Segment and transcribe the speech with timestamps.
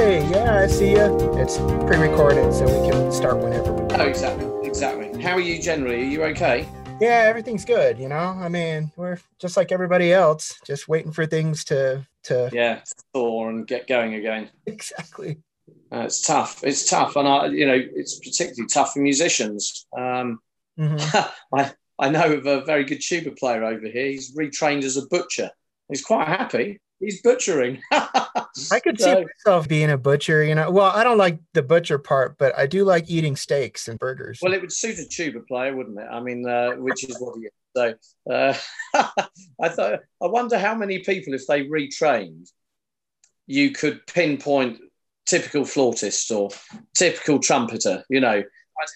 [0.00, 1.34] Hey, yeah, I see you.
[1.38, 4.00] It's pre-recorded, so we can start whenever we want.
[4.00, 5.20] Oh, exactly, exactly.
[5.20, 5.96] How are you generally?
[6.00, 6.66] Are you okay?
[7.02, 7.98] Yeah, everything's good.
[7.98, 12.48] You know, I mean, we're just like everybody else, just waiting for things to to.
[12.50, 12.80] Yeah,
[13.12, 14.48] thaw and get going again.
[14.66, 15.36] Exactly.
[15.92, 16.64] Uh, it's tough.
[16.64, 19.86] It's tough, and I, you know, it's particularly tough for musicians.
[19.94, 20.40] Um,
[20.78, 21.30] Mhm.
[21.54, 24.06] I I know of a very good tuba player over here.
[24.06, 25.50] He's retrained as a butcher.
[25.90, 26.80] He's quite happy.
[27.00, 27.80] He's butchering.
[27.90, 30.44] I could see myself being a butcher.
[30.44, 33.88] You know, well, I don't like the butcher part, but I do like eating steaks
[33.88, 34.38] and burgers.
[34.42, 36.06] Well, it would suit a tuba player, wouldn't it?
[36.10, 37.52] I mean, uh, which is what he is.
[37.76, 37.94] So
[38.30, 38.54] uh,
[39.62, 42.50] I thought, I wonder how many people, if they retrained,
[43.46, 44.78] you could pinpoint
[45.26, 46.50] typical flautist or
[46.96, 48.04] typical trumpeter.
[48.10, 48.42] You know, I'd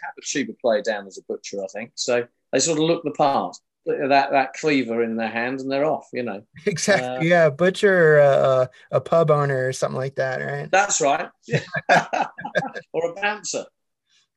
[0.02, 1.62] have a tuba player down as a butcher.
[1.62, 2.26] I think so.
[2.52, 3.56] They sort of look the part.
[3.86, 6.08] That that cleaver in their hand, and they're off.
[6.12, 6.42] You know.
[6.66, 7.28] exactly.
[7.28, 10.70] yeah, butcher, uh, a pub owner, or something like that, right?
[10.70, 11.28] That's right.
[12.92, 13.66] or a bouncer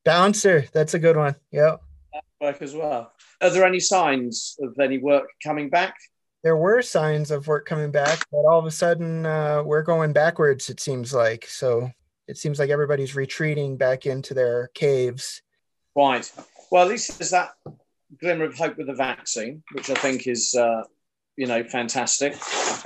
[0.03, 0.65] Bouncer.
[0.73, 1.35] That's a good one.
[1.51, 1.81] Yep.
[2.41, 3.11] work as well.
[3.41, 5.95] Are there any signs of any work coming back?
[6.43, 10.13] there were signs of work coming back, but all of a sudden uh, we're going
[10.13, 10.69] backwards.
[10.69, 11.91] It seems like so.
[12.27, 15.41] It seems like everybody's retreating back into their caves.
[15.93, 16.31] Right.
[16.71, 17.51] Well, at least there's that
[18.19, 20.83] glimmer of hope with the vaccine, which I think is, uh,
[21.35, 22.35] you know, fantastic.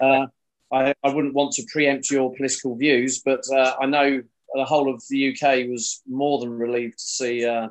[0.02, 0.28] Uh,
[0.72, 4.22] I, I wouldn't want to preempt your political views, but uh, I know
[4.54, 7.70] the whole of the UK was more than relieved to see uh,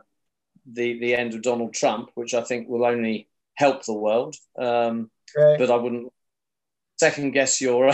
[0.72, 4.36] the the end of Donald Trump, which I think will only help the world.
[4.58, 5.58] Um, Right.
[5.60, 6.12] but I wouldn't
[6.98, 7.92] second guess your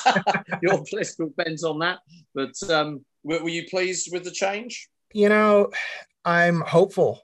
[0.62, 1.98] your political bent on that.
[2.34, 4.88] But um, were, were you pleased with the change?
[5.12, 5.70] you know,
[6.24, 7.20] I'm hopeful.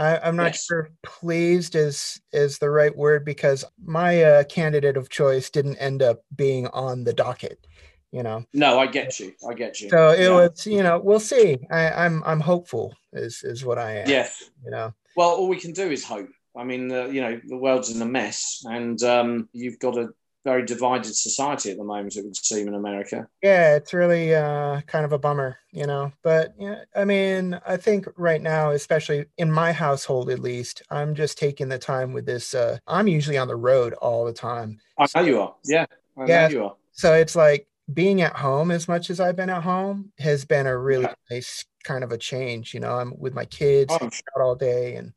[0.00, 0.64] I, I'm not Yes.
[0.64, 6.02] sure pleased is is the right word because my uh, candidate of choice didn't end
[6.02, 7.66] up being on the docket.
[8.10, 9.34] You know, No, I get you.
[9.48, 9.90] I get you.
[9.90, 10.30] so it Yeah.
[10.34, 10.66] was.
[10.66, 11.58] You know, we'll see.
[11.70, 12.96] I, I'm I'm hopeful.
[13.12, 14.08] Is is what I am.
[14.08, 14.50] Yes.
[14.64, 14.94] You know.
[15.16, 16.30] Well, all we can do is hope.
[16.56, 20.08] I mean, uh, you know, the world's in a mess, and um, you've got a
[20.44, 22.16] very divided society at the moment.
[22.16, 23.28] It would seem in America.
[23.42, 26.12] Yeah, it's really uh, kind of a bummer, you know.
[26.22, 31.14] But yeah, I mean, I think right now, especially in my household at least, I'm
[31.14, 32.54] just taking the time with this.
[32.54, 35.54] Uh, I'm usually on the road all the time, I know you are.
[35.64, 35.86] Yeah,
[36.18, 36.46] I Yeah.
[36.48, 36.76] know you are.
[36.92, 40.66] so it's like being at home as much as I've been at home has been
[40.66, 41.14] a really Yeah.
[41.30, 42.72] nice kind of a change.
[42.74, 45.12] You know, I'm with my kids Oh, out all day, and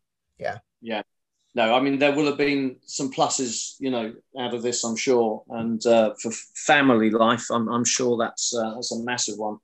[1.56, 4.96] No, I mean there will have been some pluses, you know, out of this, I'm
[4.96, 9.58] sure, and uh, for family life, I'm, I'm sure that's uh, that's a massive one.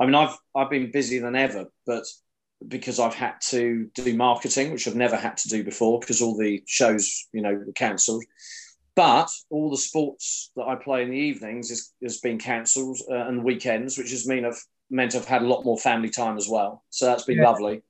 [0.00, 2.04] I mean, I've I've been busier than ever, but
[2.66, 6.36] because I've had to do marketing, which I've never had to do before, because all
[6.36, 8.24] the shows, you know, were cancelled.
[8.96, 13.28] But all the sports that I play in the evenings is, has been cancelled, uh,
[13.28, 16.48] and weekends, which has mean I've meant I've had a lot more family time as
[16.48, 16.82] well.
[16.90, 17.44] So that's been Yeah.
[17.50, 17.82] lovely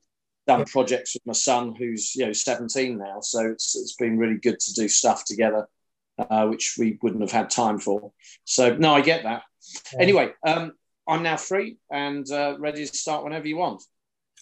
[0.47, 4.37] done projects with my son who's you know 17 now so it's it's been really
[4.39, 5.67] good to do stuff together
[6.19, 8.13] uh, which we wouldn't have had time for
[8.45, 9.43] so no i get that
[9.93, 10.03] Yeah.
[10.03, 10.73] anyway um,
[11.09, 13.83] i'm now free and uh, ready to start whenever you want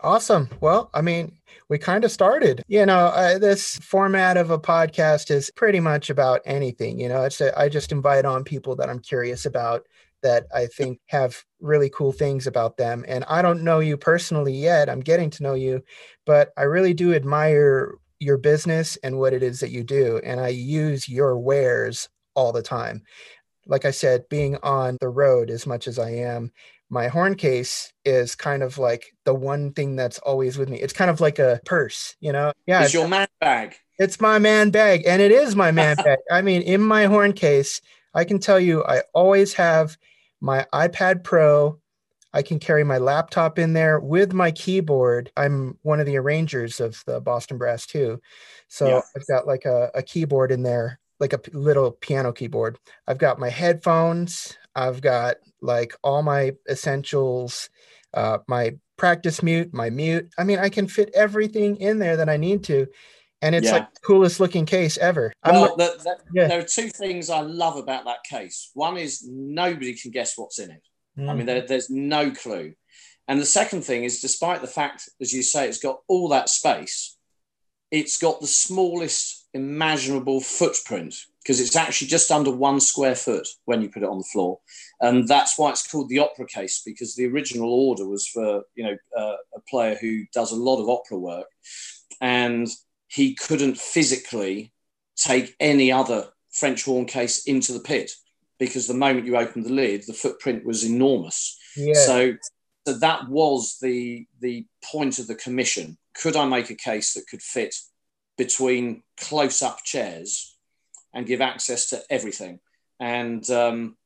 [0.00, 0.48] Awesome.
[0.60, 1.38] Well, I mean,
[1.68, 2.64] we kind of started.
[2.66, 6.98] You know, uh, this format of a podcast is pretty much about anything.
[6.98, 9.86] You know, it's a, I just invite on people that I'm curious about
[10.24, 13.04] that I think have really cool things about them.
[13.06, 14.90] And I don't know you personally yet.
[14.90, 15.82] I'm getting to know you,
[16.26, 20.20] but I really do admire your business and what it is that you do.
[20.24, 23.02] And I use your wares all the time.
[23.66, 26.50] Like I said, being on the road as much as I am,
[26.90, 30.80] my horn case is kind of like the one thing that's always with me.
[30.80, 32.52] It's kind of like a purse, you know?
[32.66, 36.18] Yeah, it's your man bag it's my man bag, and it is my man bag.
[36.30, 37.80] I mean, in my horn case,
[38.14, 39.96] I can tell you, I always have
[40.44, 41.80] my iPad Pro.
[42.34, 45.30] I can carry my laptop in there with my keyboard.
[45.36, 48.20] I'm one of the arrangers of the Boston Brass too,
[48.68, 49.00] so Yeah.
[49.16, 52.76] I've got like a, a keyboard in there, like a p- little piano keyboard.
[53.06, 54.58] I've got my headphones.
[54.74, 57.70] I've got like all my essentials,
[58.12, 60.28] uh, my practice mute, my mute.
[60.36, 62.86] I mean, I can fit everything in there that I need to
[63.44, 63.72] and it's Yeah.
[63.74, 65.32] like the coolest looking case ever.
[65.42, 66.48] I'm well like- that, that, Yeah.
[66.48, 70.58] there are two things i love about that case one is nobody can guess what's
[70.58, 70.82] in it
[71.16, 71.36] I Mm.
[71.36, 72.74] mean, there, there's no clue.
[73.28, 76.48] And the second thing is, despite the fact, as you say, it's got all that
[76.48, 77.16] space,
[77.92, 83.80] it's got the smallest imaginable footprint because it's actually just under one square foot when
[83.80, 84.58] you put it on the floor.
[85.00, 88.82] And that's why it's called the opera case because the original order was for, you
[88.82, 91.46] know, uh, a player who does a lot of opera work.
[92.20, 92.66] And
[93.14, 94.72] he couldn't physically
[95.16, 98.10] take any other French horn case into the pit
[98.58, 101.56] because the moment you opened the lid, the footprint was enormous.
[101.76, 101.94] Yeah.
[101.94, 102.34] So,
[102.86, 105.96] so that was the the point of the commission.
[106.14, 107.74] Could I make a case that could fit
[108.36, 110.56] between close up chairs
[111.12, 112.58] and give access to everything?
[112.98, 113.96] And um,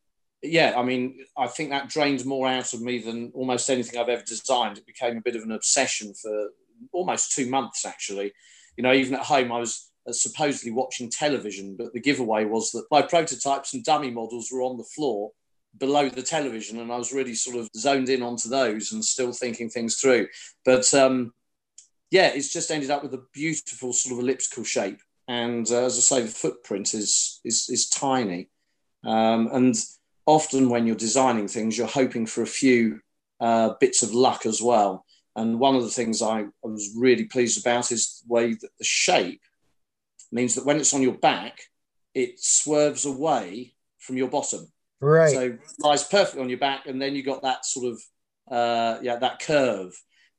[0.42, 4.08] yeah, I mean, I think that drained more out of me than almost anything I've
[4.10, 4.76] ever designed.
[4.76, 6.50] It became a bit of an obsession for
[6.92, 8.32] almost two months, actually.
[8.78, 12.70] You know, even at home, I was uh, supposedly watching television, but the giveaway was
[12.70, 15.32] that my prototypes and dummy models were on the floor
[15.78, 19.32] below the television, and I was really sort of zoned in onto those and still
[19.32, 20.28] thinking things through.
[20.64, 21.32] But um,
[22.12, 25.98] yeah, it's just ended up with a beautiful sort of elliptical shape, and uh, as
[25.98, 28.48] I say, the footprint is is, is tiny,
[29.04, 29.74] um, and
[30.24, 33.00] often when you're designing things, you're hoping for a few
[33.40, 35.04] uh, bits of luck as well.
[35.38, 38.84] And one of the things I, was really pleased about is the way that the
[38.84, 39.40] shape
[40.32, 41.60] means that when it's on your back,
[42.12, 44.66] it swerves away from your bottom.
[45.00, 45.30] Right.
[45.30, 48.02] So it lies perfectly on your back, and then you got that sort of
[48.50, 49.92] uh, yeah that curve,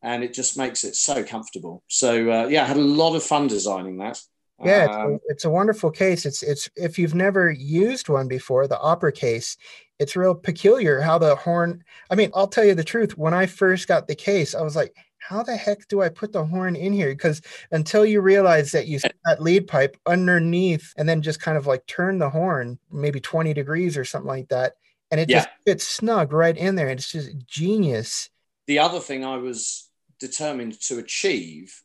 [0.04, 1.82] and it just makes it so comfortable.
[1.88, 4.22] So uh, yeah, I had a lot of fun designing that.
[4.62, 6.26] Yeah, it's, um, a, it's a wonderful case.
[6.26, 9.56] It's it's if you've never used one before, the opera case,
[10.00, 11.84] it's real peculiar how the horn.
[12.10, 13.18] I mean, I'll tell you the truth.
[13.18, 16.32] When I first got the case, I was like, how the heck do I put
[16.32, 17.10] the horn in here?
[17.10, 17.42] Because
[17.72, 21.68] until you realize that you set that lead pipe underneath and then just kind of
[21.68, 24.74] like turn the horn maybe 20 degrees or something like that,
[25.12, 25.40] and it yeah.
[25.40, 26.88] just fits snug right in there.
[26.88, 28.30] And it's just genius.
[28.68, 31.82] The other thing I was determined to achieve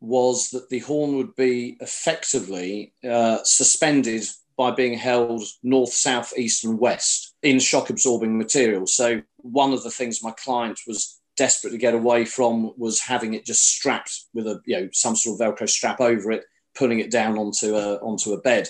[0.00, 4.24] was that the horn would be effectively uh, suspended
[4.56, 8.86] by being held north, south, east, and west in shock absorbing material.
[8.86, 13.34] So, one of the things my client was desperate to get away from was having
[13.34, 16.44] it just strapped with a you know some sort of velcro strap over it
[16.74, 18.68] pulling it down onto a onto a bed.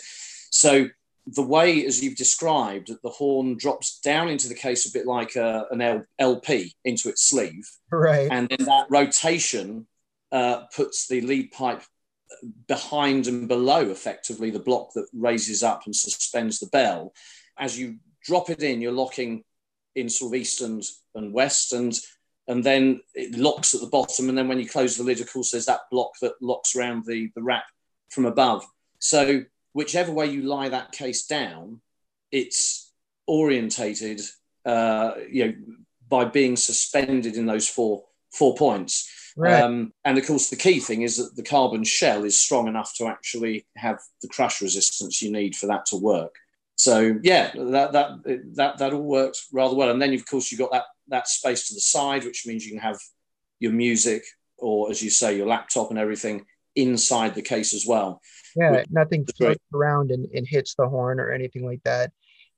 [0.51, 0.89] So
[1.27, 5.07] the way as you've described that the horn drops down into the case a bit
[5.07, 7.69] like a, an lp into its sleeve.
[7.91, 8.29] Right.
[8.31, 9.89] And then that rotation
[10.31, 11.83] uh, puts the lead pipe
[12.67, 17.13] behind and below effectively the block that raises up and suspends the bell
[17.59, 19.45] as you drop it in you're locking
[19.95, 20.83] in sort of east and,
[21.15, 21.99] and west and
[22.49, 24.29] and then it locks at the bottom.
[24.29, 27.05] And then when you close the lid, of course, there's that block that locks around
[27.05, 27.65] the, the wrap
[28.09, 28.65] from above.
[28.99, 31.81] So whichever way you lie that case down,
[32.31, 32.93] it's
[33.27, 34.21] orientated,
[34.65, 35.55] uh, you know,
[36.09, 39.11] by being suspended in those four four points.
[39.37, 39.61] Right.
[39.61, 42.95] Um, and of course, the key thing is that the carbon shell is strong enough
[42.97, 46.35] to actually have the crush resistance you need for that to work.
[46.77, 48.11] So yeah, that that
[48.55, 49.91] that that all works rather well.
[49.91, 52.73] And then of course you've got that that space to the side, which means you
[52.73, 52.99] can have
[53.61, 54.23] your music
[54.59, 56.45] or, as you say, your laptop and everything
[56.75, 58.21] inside the case as well.
[58.55, 62.11] Yeah, nothing floats around and, and hits the horn or anything like that.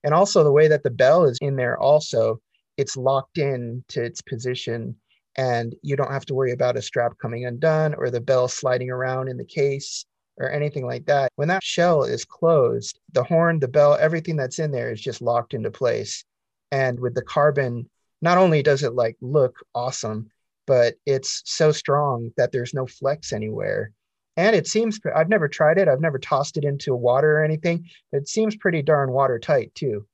[0.04, 2.40] And also the way that the bell is in there, also,
[2.76, 4.96] it's locked in to its position
[5.38, 8.90] and you don't have to worry about a strap coming undone or the bell sliding
[8.90, 10.04] around in the case
[10.36, 11.30] or anything like that.
[11.36, 15.22] When that shell is closed, the horn, the bell, everything that's in there is just
[15.22, 16.24] locked into place.
[16.72, 17.88] And with the carbon
[18.20, 20.28] not only does it like look awesome,
[20.66, 23.92] but it's so strong that there's no flex anywhere.
[24.36, 25.86] And it seems I've never tried it.
[25.86, 27.88] I've never tossed it into water or anything.
[28.12, 30.04] It seems pretty darn watertight too.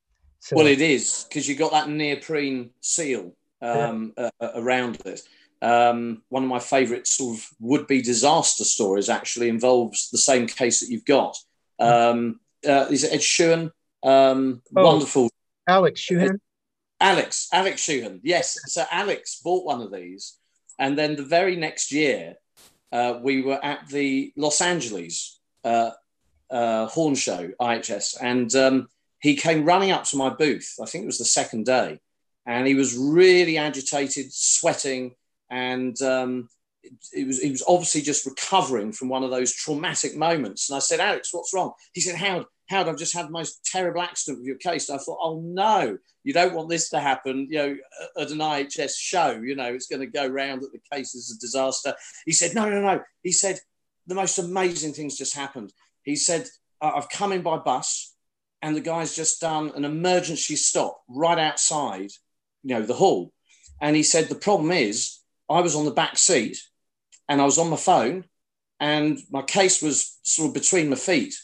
[0.41, 4.31] So, well, it is because you got that neoprene seal um, yeah.
[4.41, 5.21] uh, around it.
[5.63, 10.81] Um, one of my favourite sort of would-be disaster stories actually involves the same case
[10.81, 11.37] that you've got.
[11.81, 11.87] Hmm.
[11.87, 13.71] Um, uh, is it Ed Sheehan?
[14.03, 15.31] Um, oh, wonderful.
[15.67, 16.41] Alex Sheehan.
[17.01, 18.21] Alex, Alex Shuhan.
[18.23, 18.59] Yes.
[18.73, 20.39] So Alex bought one of these.
[20.79, 22.37] And then the very next year,
[22.93, 25.91] uh, we were at the Los Angeles uh,
[26.51, 28.17] uh, horn show, IHS.
[28.21, 28.89] And um,
[29.21, 30.77] he came running up to my booth.
[30.83, 32.01] I think it was the second day.
[32.47, 35.15] And he was really agitated, sweating.
[35.51, 36.49] And um,
[37.13, 40.69] it, was, he was obviously just recovering from one of those traumatic moments.
[40.69, 41.73] And I said, Alex, what's wrong?
[41.93, 44.89] He said, Howard, Howard, I've just had the most terrible accident with your case.
[44.91, 47.77] I thought, oh no, you don't want this to happen, you know,
[48.19, 51.31] at an IHS show, you know, it's going to go round that the case is
[51.31, 51.95] a disaster.
[52.25, 53.03] He said, no, no, no.
[53.23, 53.59] He said,
[54.07, 55.73] the most amazing things just happened.
[56.03, 56.47] He said,
[56.81, 58.15] I've come in by bus
[58.63, 62.11] and the guy's just done an emergency stop right outside,
[62.65, 63.33] you know, the hall.
[63.81, 66.59] And he said, the problem is I was on the back seat
[67.29, 68.25] and I was on my phone
[68.81, 71.35] and my case was sort of between my feet.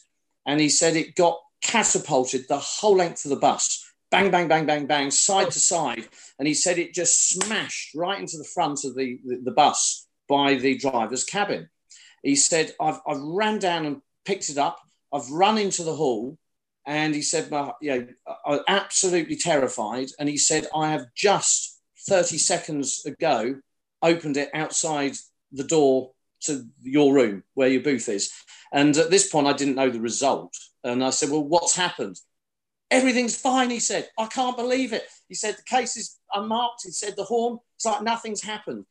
[0.46, 4.66] And he said it got catapulted the whole length of the bus bang, bang, bang,
[4.66, 6.08] bang, bang, side to side.
[6.38, 10.08] And he said it just smashed right into the front of the, the, the bus
[10.28, 11.68] by the driver's cabin.
[12.22, 14.78] He said, I've, I've ran down and picked it up.
[15.12, 16.38] I've run into the hall
[16.86, 23.04] and he said, "You know, absolutely terrified." And he said, "I have just 30 seconds
[23.04, 23.60] ago
[24.02, 25.16] opened it outside
[25.52, 28.32] the door to your room where your booth is."
[28.72, 32.20] And at this point, I didn't know the result, and I said, "Well, what's happened?"
[32.90, 34.10] Everything's fine, he said.
[34.18, 35.06] I can't believe it.
[35.28, 36.82] He said the case is unmarked.
[36.82, 37.60] He said the horn.
[37.76, 38.84] It's like nothing's happened.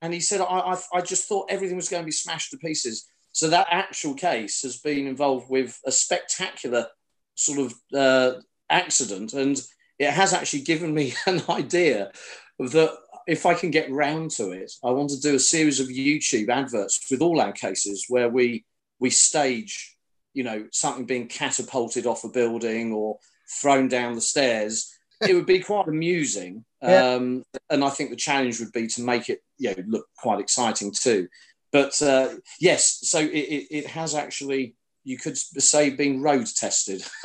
[0.00, 2.56] And he said, I, I, I just thought everything was going to be smashed to
[2.56, 3.06] pieces.
[3.32, 6.86] So that actual case has been involved with a spectacular
[7.34, 9.60] sort of uh, accident, and
[9.98, 12.10] it has actually given me an idea
[12.58, 12.92] that
[13.26, 16.50] if I can get round to it, I want to do a series of YouTube
[16.50, 18.64] adverts with all our cases where we
[19.00, 19.96] we stage,
[20.34, 23.18] you know, something being catapulted off a building or
[23.60, 24.90] thrown down the stairs.
[25.20, 27.14] It would be quite amusing, yeah.
[27.14, 30.40] um, and I think the challenge would be to make it, you know, look quite
[30.40, 31.28] exciting too.
[31.72, 34.74] But uh, yes, so it, it, it has actually
[35.04, 37.04] you could say being road tested.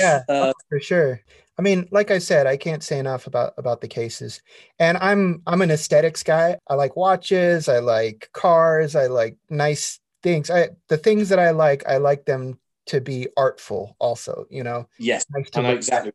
[0.00, 1.20] yeah, uh, for sure.
[1.58, 4.40] I mean, like I said, I can't say enough about about the cases.
[4.78, 6.58] And I'm I'm an aesthetics guy.
[6.66, 10.50] I like watches, I like cars, I like nice things.
[10.50, 14.88] I the things that I like, I like them to be artful also, you know.
[14.98, 15.26] Yes.
[15.30, 16.12] Nice I know exactly.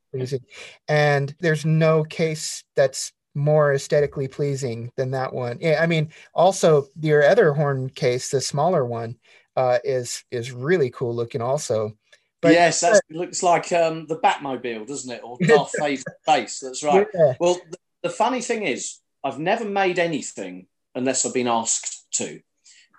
[0.87, 5.57] And there's no case that's more aesthetically pleasing than that one.
[5.61, 9.17] Yeah, I mean, also your other horn case, the smaller one,
[9.55, 11.95] uh, is is really cool looking also.
[12.41, 15.21] But, yes, that looks like um, the Batmobile, doesn't it?
[15.23, 16.59] Or Darth Vader's face.
[16.59, 17.07] That's right.
[17.11, 17.33] Yeah.
[17.39, 22.41] Well, the, the funny thing is, I've never made anything unless I've been asked to.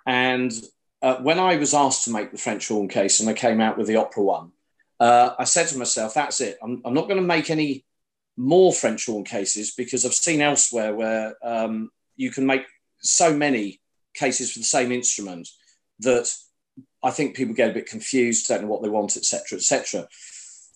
[0.05, 0.51] And
[1.01, 3.77] uh, when I was asked to make the French horn case and I came out
[3.77, 4.51] with the opera one,
[4.99, 6.57] uh, I said to myself, that's it.
[6.61, 7.85] I'm, I'm not going to make any
[8.35, 12.65] more French horn cases because I've seen elsewhere where um, you can make
[12.99, 13.79] so many
[14.13, 15.47] cases for the same instrument
[15.99, 16.33] that
[17.03, 20.07] I think people get a bit confused, don't know what they want, etc., etc.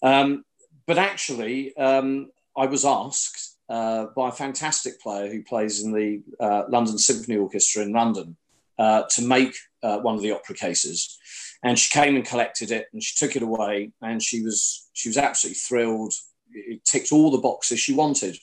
[0.04, 0.46] Um,
[0.86, 6.22] but actually, um, I was asked uh, by a fantastic player who plays in the
[6.40, 8.36] uh, London Symphony Orchestra in London
[8.78, 11.18] uh, to make uh, one of the opera cases,
[11.64, 15.10] and she came and collected it, and she took it away, and she was she
[15.10, 16.14] was absolutely thrilled.
[16.52, 18.38] It ticked all the boxes she wanted.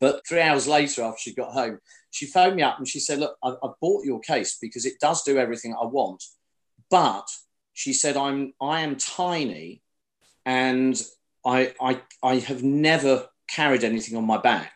[0.00, 1.78] But three hours later, after she got home,
[2.10, 5.00] she phoned me up and she said, "Look, I, I bought your case because it
[5.00, 6.22] does do everything I want."
[6.90, 7.28] But
[7.74, 9.82] she said, I'm I am tiny
[10.44, 11.00] and
[11.44, 14.74] I I I have never carried anything on my back.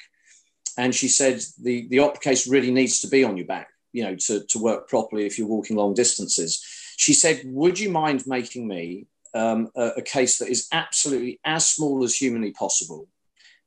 [0.78, 4.04] And she said the, the opera case really needs to be on your back, you
[4.04, 6.64] know, to, to work properly if you're walking long distances.
[6.96, 11.66] She said, Would you mind making me um, a, a case that is absolutely as
[11.66, 13.08] small as humanly possible,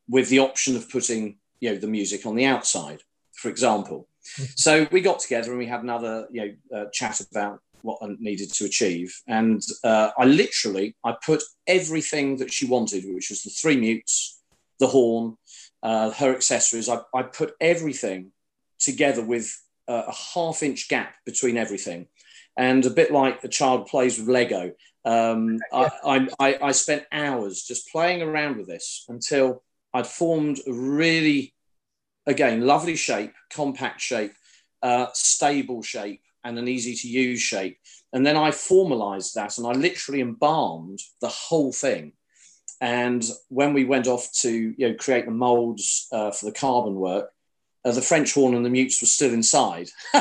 [0.07, 3.01] with the option of putting you know the music on the outside,
[3.33, 4.07] for example.
[4.37, 4.43] Mm-hmm.
[4.55, 8.15] So we got together and we had another you know uh, chat about what I
[8.19, 9.15] needed to achieve.
[9.27, 14.41] And uh, I literally, I put everything that she wanted, which was the three mutes,
[14.79, 15.37] the horn,
[15.83, 16.89] uh, her accessories.
[16.89, 18.31] I, I, put everything
[18.79, 19.55] together with
[19.87, 22.07] uh, a half inch gap between everything.
[22.57, 24.71] And a bit like a child plays with Lego,
[25.05, 29.61] um, I, I, I spent hours just playing around with this until
[29.93, 31.53] I'd formed a really,
[32.25, 34.33] again, lovely shape, compact shape,
[34.81, 37.77] uh, stable shape, and an easy to use shape.
[38.13, 42.13] And then I formalized that and I literally embalmed the whole thing.
[42.79, 46.95] And when we went off to you know, create the molds uh, for the carbon
[46.95, 47.31] work,
[47.83, 49.89] uh, the French horn and the mutes were still inside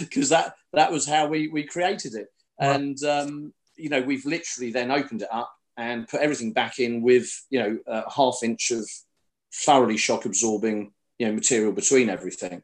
[0.00, 2.28] because that, that was how we, we created it.
[2.58, 7.02] And, um, you know, we've literally then opened it up and put everything back in
[7.02, 8.88] with, you know, a half inch of
[9.52, 12.62] thoroughly shock absorbing, you know, material between everything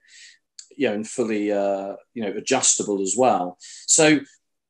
[0.81, 3.59] you know, and fully, uh, you know, adjustable as well.
[3.87, 4.21] So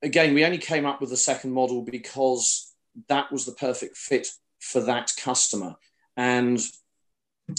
[0.01, 2.73] again, we only came up with the second model because
[3.07, 4.27] that was the perfect fit
[4.59, 5.75] for that customer.
[6.17, 6.59] And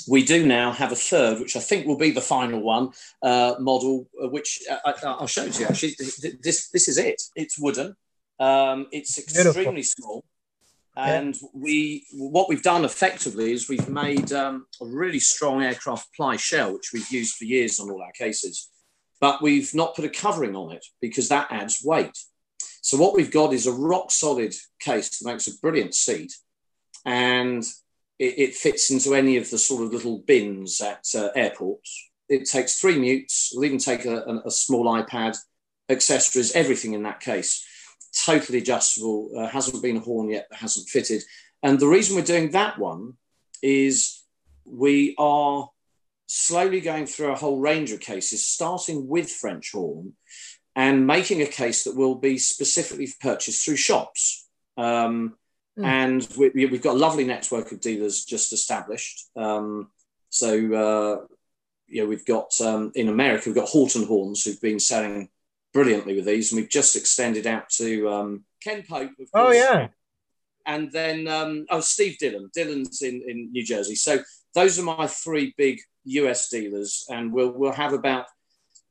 [0.06, 2.90] we do now have a third, which I think will be the final one
[3.22, 5.66] uh, model, uh, which uh, I, will show it to you.
[5.68, 5.96] Actually,
[6.42, 7.22] this this is it.
[7.34, 7.96] It's wooden.
[8.38, 9.82] Um, it's extremely Beautiful.
[9.82, 10.24] small.
[10.94, 16.36] And we, what we've done effectively is we've made um, a really strong aircraft ply
[16.36, 18.68] shell, which we've used for years on all our cases,
[19.20, 22.18] but we've not put a covering on it because that adds weight.
[22.82, 26.34] So what we've got is a rock solid case that makes a brilliant seat,
[27.06, 27.64] and
[28.18, 32.10] it, it fits into any of the sort of little bins at uh, airports.
[32.28, 33.52] It takes three mutes.
[33.54, 35.38] We'll even take a, a, a small iPad,
[35.88, 37.66] accessories, everything in that case
[38.24, 41.22] totally adjustable, uh, hasn't been a horn yet, but hasn't fitted.
[41.62, 43.14] And the reason we're doing that one
[43.62, 44.22] is
[44.64, 45.68] we are
[46.26, 50.14] slowly going through a whole range of cases, starting with French horn
[50.74, 54.48] and making a case that will be specifically purchased through shops.
[54.76, 55.36] Um,
[55.78, 55.84] Mm.
[55.84, 59.28] And we, have got a lovely network of dealers just established.
[59.36, 59.90] Um,
[60.28, 61.26] so, uh,
[61.88, 65.28] yeah, we've got um, in America, we've got Houghton Horns who've been selling
[65.72, 69.10] brilliantly with these, and we've just extended out to um, Ken Pope.
[69.34, 69.88] oh yeah,
[70.66, 72.50] and then um, oh Steve Dillon.
[72.54, 73.94] Dillon's in in New Jersey.
[73.94, 74.20] So
[74.54, 78.26] those are my three big US dealers, and we'll we'll have about.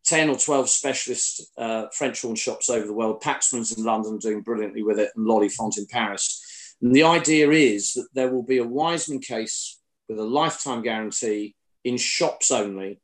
[0.03, 3.21] 10 or 12 specialist uh, French horn shops over the world.
[3.21, 6.75] Paxman's in London doing brilliantly with it, and Lolifont in Paris.
[6.81, 11.55] And the idea is that there will be a Wiseman case with a lifetime guarantee
[11.83, 12.99] in shops only.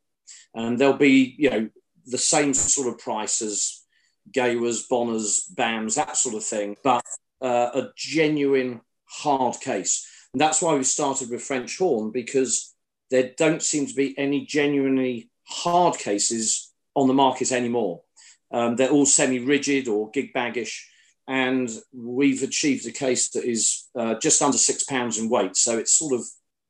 [0.54, 1.70] And there'll be, you know,
[2.08, 3.84] the same sort of price as
[4.32, 7.04] Gewas, Bonnas, BAMs, that sort of thing, but
[7.42, 10.08] uh, a genuine hard case.
[10.34, 12.74] And that's why we started with French Horn because
[13.10, 18.02] there don't seem to be any genuinely hard cases on the market anymore.
[18.52, 20.84] Um, they're all semi rigid or gig baggish.
[21.28, 25.58] And we've achieved a case that is uh, just under six pounds in weight.
[25.58, 26.22] So it's sort of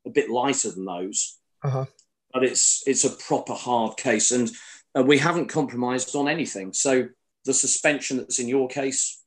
[0.04, 1.38] a bit lighter than those.
[1.62, 1.86] Uh-huh.
[2.32, 4.32] But it's it's a proper hard case.
[4.32, 4.50] And
[4.98, 6.72] uh, we haven't compromised on anything.
[6.72, 7.08] So
[7.44, 9.22] the suspension that's in your case,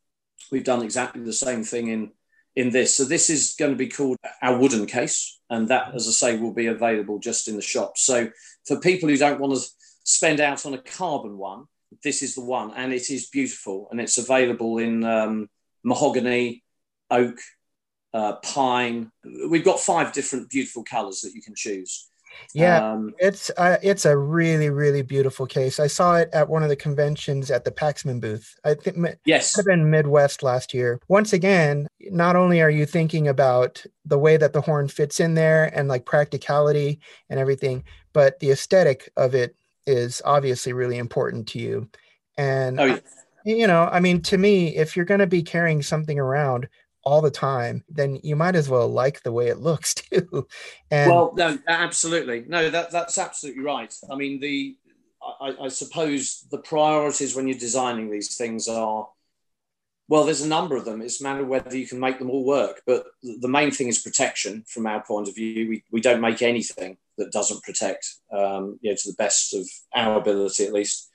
[0.52, 2.12] we've done exactly the same thing in
[2.56, 2.96] in this.
[2.96, 6.38] So this is going to be called our wooden case, and that, as I say,
[6.38, 7.98] will be available just in the shop.
[7.98, 8.30] So
[8.68, 9.66] for people who don't want to
[10.04, 11.66] spend out on a carbon one,
[12.04, 15.50] this is the one, and it is beautiful, and it's available in um,
[15.84, 16.64] mahogany,
[17.10, 17.38] oak,
[18.14, 19.12] uh, pine.
[19.50, 22.11] We've got five different beautiful colours that you can choose.
[22.54, 25.80] Yeah, um, it's uh, it's a really really beautiful case.
[25.80, 28.56] I saw it at one of the conventions at the Paxman booth.
[28.64, 31.00] I think yes, have been Midwest last year.
[31.08, 35.36] Once again, not only are you thinking about the way that the horn fits in
[35.36, 37.84] there and like practicality and everything,
[38.14, 41.90] but the aesthetic of it is obviously really important to you.
[42.38, 43.00] And oh, yeah.
[43.46, 46.68] you know, I mean, to me, if you're going to be carrying something around
[47.04, 50.48] all the time, then you might as well like the way it looks too.
[50.90, 53.94] And well, no, absolutely, no, that that's absolutely right.
[54.10, 54.76] I mean, the
[55.22, 59.08] I, I suppose the priorities when you're designing these things are
[60.12, 61.02] well, there's a number of them.
[61.02, 62.82] It's a matter of whether you can make them all work.
[62.86, 65.70] But the main thing is protection from our point of view.
[65.70, 69.66] We, we don't make anything that doesn't protect, um, you know, to the best of
[69.96, 71.10] our ability at least.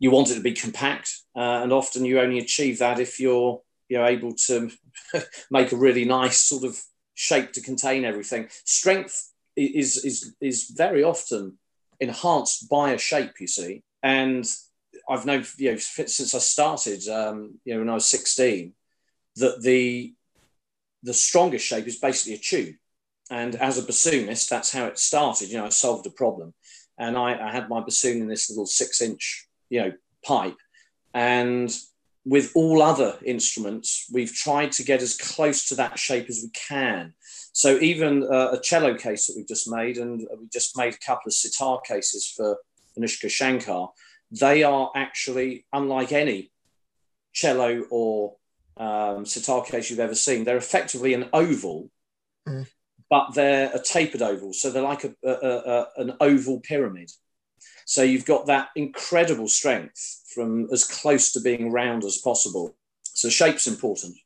[0.00, 3.62] You want it to be compact, uh, and often you only achieve that if you're
[3.94, 4.70] you're able to
[5.50, 6.76] make a really nice sort of
[7.14, 8.48] shape to contain everything.
[8.64, 11.58] Strength is is is very often
[12.00, 13.84] enhanced by a shape, you see.
[14.02, 14.44] And
[15.08, 18.72] I've known, you know, since I started, um, you know, when I was 16,
[19.36, 20.12] that the
[21.04, 22.74] the strongest shape is basically a tube.
[23.30, 25.50] And as a bassoonist, that's how it started.
[25.50, 26.52] You know, I solved a problem,
[26.98, 29.92] and I, I had my bassoon in this little six-inch, you know,
[30.24, 30.56] pipe,
[31.14, 31.70] and
[32.24, 36.50] with all other instruments, we've tried to get as close to that shape as we
[36.50, 37.12] can.
[37.52, 41.06] So even uh, a cello case that we've just made, and we just made a
[41.06, 42.58] couple of sitar cases for
[42.98, 43.90] Anoushka Shankar,
[44.30, 46.50] they are actually unlike any
[47.32, 48.36] cello or
[48.76, 50.44] um, sitar case you've ever seen.
[50.44, 51.90] They're effectively an oval,
[52.48, 52.66] mm.
[53.10, 54.52] but they're a tapered oval.
[54.52, 57.10] So they're like a, a, a, an oval pyramid.
[57.86, 62.74] So you've got that incredible strength from as close to being round as possible.
[63.02, 64.16] So shape's important.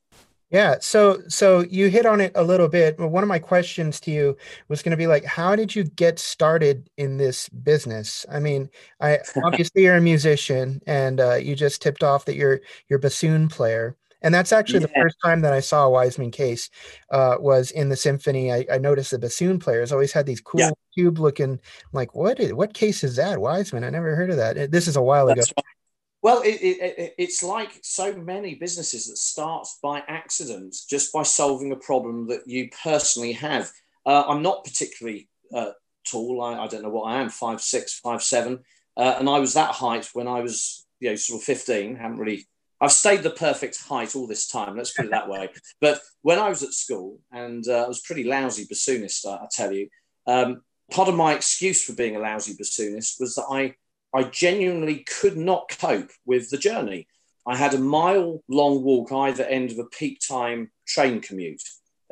[0.50, 2.98] Yeah, so so you hit on it a little bit.
[2.98, 4.36] One of my questions to you
[4.68, 8.24] was going to be like, how did you get started in this business?
[8.32, 12.60] I mean, I obviously you're a musician, and uh, you just tipped off that you're
[12.88, 14.86] you're bassoon player, and that's actually yeah.
[14.86, 16.70] the first time that I saw a Wiseman case
[17.10, 18.52] uh, was in the symphony.
[18.52, 20.70] I, I, noticed the bassoon players always had these cool yeah.
[20.94, 21.60] cube looking.
[21.92, 23.40] like, what is, what case is that?
[23.40, 23.84] Wiseman?
[23.84, 24.70] I never heard of that.
[24.72, 25.54] This is a while that's ago.
[25.56, 25.74] Right.
[26.20, 31.70] Well, it, it, it's like so many businesses that start by accident, just by solving
[31.70, 33.70] a problem that you personally have.
[34.04, 35.70] Uh, I'm not particularly uh,
[36.04, 36.42] tall.
[36.42, 38.60] I, I, don't know what I am, five six, five seven,
[38.96, 41.96] uh, and I was that height when I was, you know, sort of 15.
[41.96, 42.46] Haven't really.
[42.80, 44.76] I've stayed the perfect height all this time.
[44.76, 45.50] Let's put it that way.
[45.80, 49.46] But when I was at school, and uh, I was pretty lousy bassoonist, I, I
[49.50, 49.88] tell you.
[50.26, 53.74] Um, part of my excuse for being a lousy bassoonist was that I
[54.14, 57.06] I genuinely could not cope with the journey.
[57.46, 61.62] I had a mile long walk either end of a peak time train commute,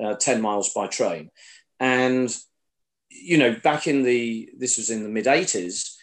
[0.02, 1.30] uh, 10 miles by train.
[1.80, 2.34] And,
[3.10, 5.94] you know, back in the, this was in the mid 80s,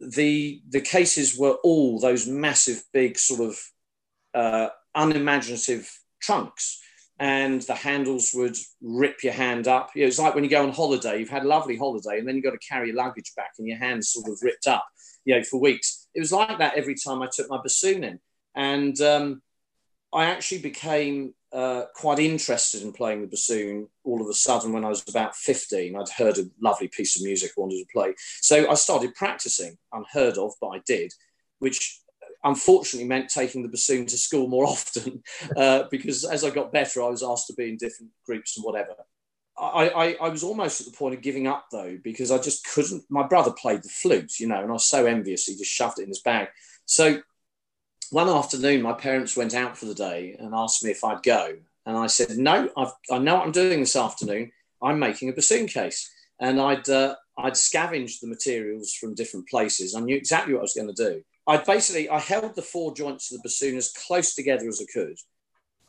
[0.00, 3.58] the, the cases were all those massive, big, sort of
[4.34, 5.90] uh, unimaginative
[6.20, 6.80] trunks.
[7.18, 9.90] And the handles would rip your hand up.
[9.94, 12.44] It's like when you go on holiday, you've had a lovely holiday, and then you've
[12.44, 14.86] got to carry luggage back, and your hands sort of ripped up
[15.24, 16.08] you know, for weeks.
[16.14, 18.20] It was like that every time I took my bassoon in.
[18.54, 19.42] And um,
[20.12, 24.84] I actually became uh, quite interested in playing the bassoon all of a sudden when
[24.84, 25.96] I was about 15.
[25.96, 28.14] I'd heard a lovely piece of music I wanted to play.
[28.40, 31.12] So I started practicing, unheard of, but I did,
[31.58, 31.99] which
[32.44, 35.22] unfortunately meant taking the bassoon to school more often
[35.56, 38.64] uh, because as I got better, I was asked to be in different groups and
[38.64, 38.94] whatever.
[39.58, 42.66] I, I, I, was almost at the point of giving up though because I just
[42.66, 43.04] couldn't.
[43.10, 45.44] My brother played the flute, you know, and I was so envious.
[45.44, 46.48] He just shoved it in his bag.
[46.86, 47.20] So
[48.10, 51.56] one afternoon, my parents went out for the day and asked me if I'd go,
[51.84, 52.70] and I said no.
[52.76, 54.50] I've, I know what I'm doing this afternoon.
[54.82, 59.94] I'm making a bassoon case, and I'd uh, I'd scavenged the materials from different places.
[59.94, 61.22] I knew exactly what I was going to do.
[61.50, 64.86] I basically I held the four joints of the bassoon as close together as I
[64.92, 65.16] could,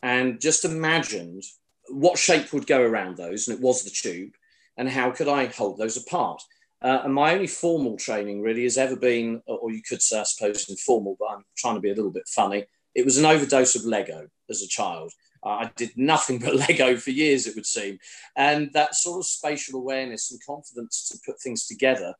[0.01, 1.43] and just imagined
[1.89, 4.31] what shape would go around those, and it was the tube,
[4.75, 6.41] and how could I hold those apart?
[6.81, 10.23] Uh, and my only formal training really has ever been, or you could say, I
[10.23, 12.65] suppose, informal, but I'm trying to be a little bit funny.
[12.95, 15.13] It was an overdose of Lego as a child.
[15.43, 17.99] I did nothing but Lego for years, it would seem.
[18.35, 22.15] And that sort of spatial awareness and confidence to put things together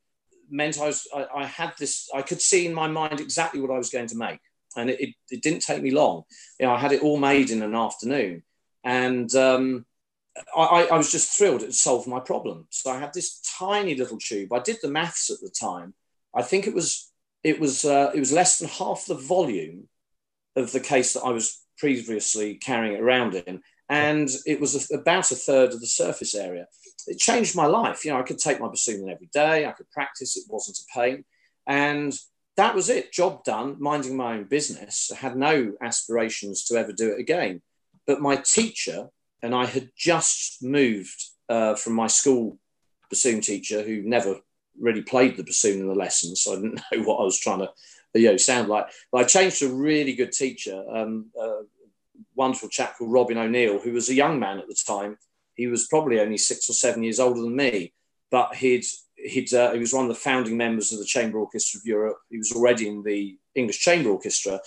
[0.52, 3.72] meant I, was, I, I had this, I could see in my mind exactly what
[3.72, 4.40] I was going to make.
[4.76, 6.24] And it, it, it didn't take me long.
[6.60, 8.44] You know, I had it all made in an afternoon.
[8.84, 9.86] And um,
[10.56, 12.68] I, I, was just thrilled it solved my problem.
[12.70, 14.54] So I had this tiny little tube.
[14.54, 15.94] I did the maths at the time.
[16.34, 17.12] I think it was
[17.44, 19.88] it was uh, it was less than half the volume
[20.56, 23.62] of the case that I was previously carrying it around in,
[23.92, 26.66] and it was about a third of the surface area.
[27.08, 28.06] It changed my life.
[28.06, 29.66] You know, I could take my bassoon every day.
[29.66, 30.38] I could practice.
[30.38, 31.26] It wasn't a pain,
[31.68, 32.14] and
[32.56, 33.12] that was it.
[33.12, 33.76] Job done.
[33.80, 35.12] Minding my own business.
[35.12, 37.62] I had no aspirations to ever do it again.
[38.08, 39.10] But my teacher
[39.44, 42.58] and I had just moved uh, from my school
[43.10, 44.38] bassoon teacher, who never
[44.80, 47.60] really played the bassoon in the lessons, so I didn't know what I was trying
[47.60, 47.70] to
[48.14, 48.86] you know sound like.
[49.12, 51.64] But I changed to a really good teacher, um, a
[52.42, 55.18] wonderful chap called Robin O'Neill, who was a young man at the time.
[55.56, 57.94] He was probably only six or seven years older than me,
[58.30, 61.80] but he'd he'd uh, he was one of the founding members of the Chamber Orchestra
[61.80, 62.18] of Europe.
[62.30, 64.60] He was already in the English Chamber Orchestra,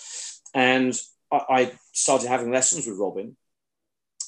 [0.54, 0.92] and
[1.32, 3.36] I, I started having lessons with Robin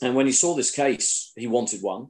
[0.03, 2.09] and when he saw this case, he wanted one.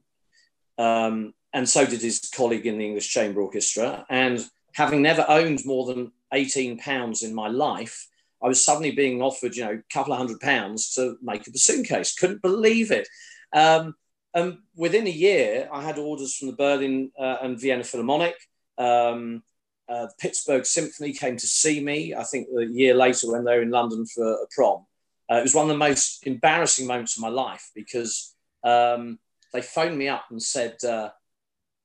[0.79, 4.05] Um, and so did his colleague in the English Chamber Orchestra.
[4.11, 4.44] And
[4.75, 8.09] having never owned more than 18 pounds in my life,
[8.42, 11.51] I was suddenly being offered, you know, a couple of hundred pounds to make a
[11.51, 12.14] bassoon case.
[12.14, 13.09] Couldn't believe it.
[13.53, 13.94] Um,
[14.35, 18.35] and within a year, I had orders from the Berlin uh, and Vienna Philharmonic.
[18.77, 19.42] Um,
[19.88, 23.57] uh, the Pittsburgh Symphony came to see me, I think a year later when they
[23.57, 24.85] were in London for a prom.
[25.31, 29.18] Uh, it was one of the most embarrassing moments of my life because um,
[29.53, 31.11] they phoned me up and said, uh,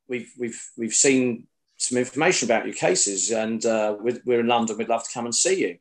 [0.08, 4.78] "We've we've we've seen some information about your cases, and uh, we're, we're, in London.
[4.78, 5.78] We'd love to come and see you."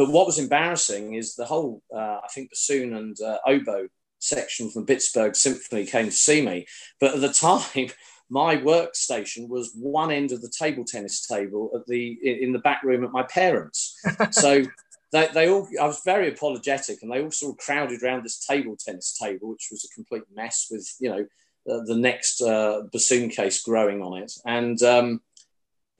[0.00, 4.70] But what was embarrassing is the whole, uh, I think, bassoon and uh, oboe section
[4.70, 6.66] from the Pittsburgh Symphony came to see me.
[6.98, 7.90] But at the time,
[8.30, 12.82] my workstation was one end of the table tennis table at the in the back
[12.82, 13.94] room at my parents.
[14.30, 14.64] So
[15.12, 18.42] they, they all, I was very apologetic and they all sort of crowded around this
[18.42, 21.26] table tennis table, which was a complete mess with, you know,
[21.70, 24.32] uh, the next uh, bassoon case growing on it.
[24.46, 25.20] And um,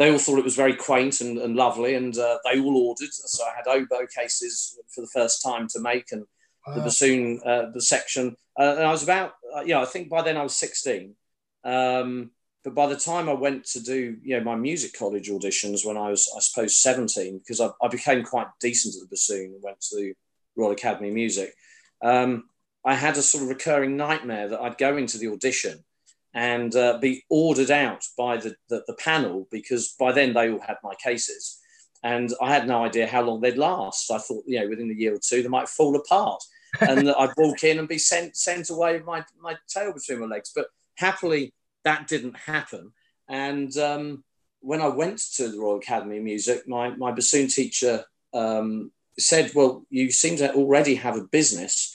[0.00, 1.94] they all thought it was very quaint and, and lovely.
[1.94, 3.12] And uh, they all ordered.
[3.12, 6.24] So I had oboe cases for the first time to make and
[6.66, 6.74] wow.
[6.74, 8.34] the bassoon, uh, the section.
[8.58, 11.14] Uh, and I was about, uh, you know, I think by then I was 16.
[11.64, 12.30] Um,
[12.64, 15.98] but by the time I went to do, you know, my music college auditions when
[15.98, 19.62] I was, I suppose, 17, because I, I became quite decent at the bassoon and
[19.62, 20.14] went to the
[20.56, 21.52] Royal Academy of Music,
[22.02, 22.44] um,
[22.86, 25.84] I had a sort of recurring nightmare that I'd go into the audition
[26.34, 30.60] and uh, be ordered out by the, the, the, panel because by then they all
[30.60, 31.58] had my cases.
[32.04, 34.10] And I had no idea how long they'd last.
[34.10, 36.42] I thought, you know, within a year or two, they might fall apart.
[36.80, 40.26] and I'd walk in and be sent, sent away with my, my tail between my
[40.26, 40.52] legs.
[40.54, 40.66] But
[40.96, 41.52] happily,
[41.84, 42.92] that didn't happen.
[43.28, 44.24] And um,
[44.60, 49.52] when I went to the Royal Academy of Music, my, my bassoon teacher um, said,
[49.54, 51.89] Well, you seem to already have a business.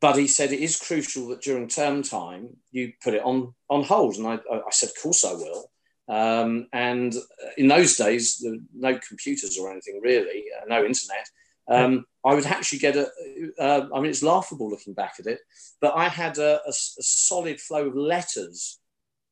[0.00, 3.82] But he said it is crucial that during term time you put it on, on
[3.82, 4.16] hold.
[4.16, 5.70] And I, I said, Of course I will.
[6.08, 7.14] Um, and
[7.56, 11.28] in those days, there no computers or anything really, uh, no internet.
[11.70, 13.10] Um, I would actually get a.
[13.60, 15.40] Uh, I mean, it's laughable looking back at it,
[15.82, 18.78] but I had a, a, a solid flow of letters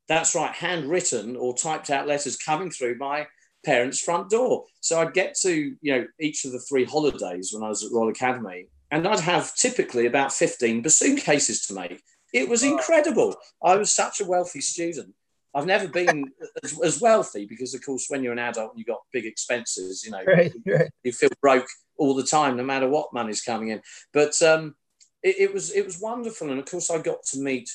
[0.08, 3.26] that's right, handwritten or typed out letters coming through my
[3.64, 4.64] parents' front door.
[4.80, 7.92] So I'd get to, you know, each of the three holidays when I was at
[7.92, 12.02] Royal Academy, and I'd have typically about 15 bassoon cases to make.
[12.32, 13.36] It was incredible.
[13.62, 15.14] I was such a wealthy student.
[15.54, 18.86] I've never been as, as, wealthy because, of course, when you're an adult and you've
[18.86, 20.90] got big expenses, you know, right, right.
[21.02, 23.80] you feel broke all the time, no matter what money's coming in.
[24.12, 24.74] But um,
[25.22, 27.70] it, it, was it was wonderful, and of course I got to meet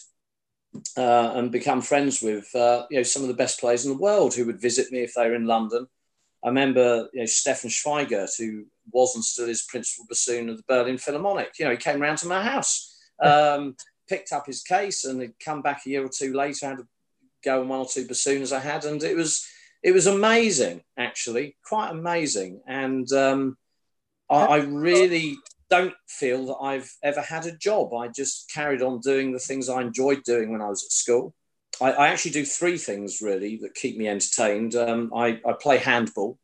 [0.96, 3.98] uh, and become friends with uh, you know some of the best players in the
[3.98, 5.88] world who would visit me if they were in London.
[6.44, 10.64] I remember you know Stefan Schweigert, who was and still is principal bassoon of the
[10.68, 11.58] Berlin Philharmonic.
[11.60, 13.76] You know, he came round to my house, um,
[14.10, 16.80] picked up his case, and he'd come back a year or two later, had
[17.44, 19.48] go on one or two bassoons I had, and it was
[19.84, 22.62] it was amazing, actually, quite amazing.
[22.68, 23.58] And um,
[24.30, 25.38] I, I really
[25.70, 27.94] don't feel that I've ever had a job.
[27.94, 31.34] I just carried on doing the things I enjoyed doing when I was at school.
[31.82, 34.76] I, I actually do three things really that keep me entertained.
[34.76, 36.38] Um, I, I, play handball.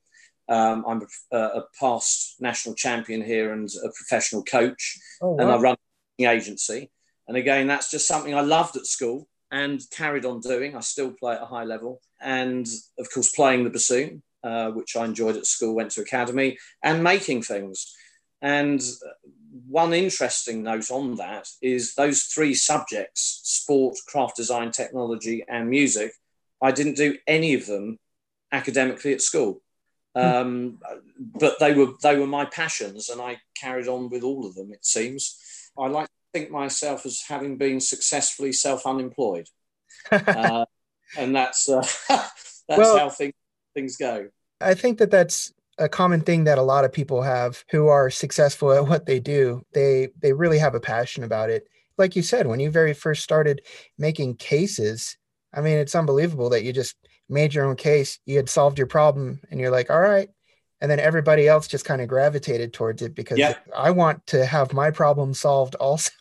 [0.50, 5.38] Um, I'm a, a, past national champion here and a professional coach, oh, wow.
[5.40, 5.76] and I run
[6.20, 6.90] an agency.
[7.28, 10.76] And again, that's just something I loved at school and carried on doing.
[10.76, 12.66] I still play at a high level, and
[12.98, 17.04] of course, playing the bassoon, uh, which I enjoyed at school, went to academy, and
[17.04, 17.94] making things.
[18.42, 18.82] And
[19.68, 26.14] one interesting note on that is those three subjects sport, craft design, technology, and music.
[26.62, 28.00] I didn't do any of them
[28.52, 29.62] academically at school.
[30.16, 30.22] Hmm.
[30.22, 30.80] Um,
[31.20, 34.72] but they were they were my passions, and I carried on with all of them.
[34.72, 35.38] It seems
[35.78, 39.48] I like to think myself as having been successfully self-unemployed,
[40.12, 40.66] uh,
[41.18, 42.30] and that's uh, that's
[42.68, 43.34] well, how things
[43.76, 44.30] things go.
[44.60, 48.10] I think that that's a common thing that a lot of people have who are
[48.10, 49.62] successful at what they do.
[49.74, 51.68] They they really have a passion about it.
[51.98, 53.62] Like you said, when you very first started
[53.98, 55.18] making cases,
[55.54, 56.96] I mean, it's unbelievable that you just
[57.30, 60.30] made your own case, you had solved your problem, and you're like, all right.
[60.80, 63.56] And then everybody else just kind of gravitated towards it because yeah.
[63.76, 66.12] I want to have my problem solved also.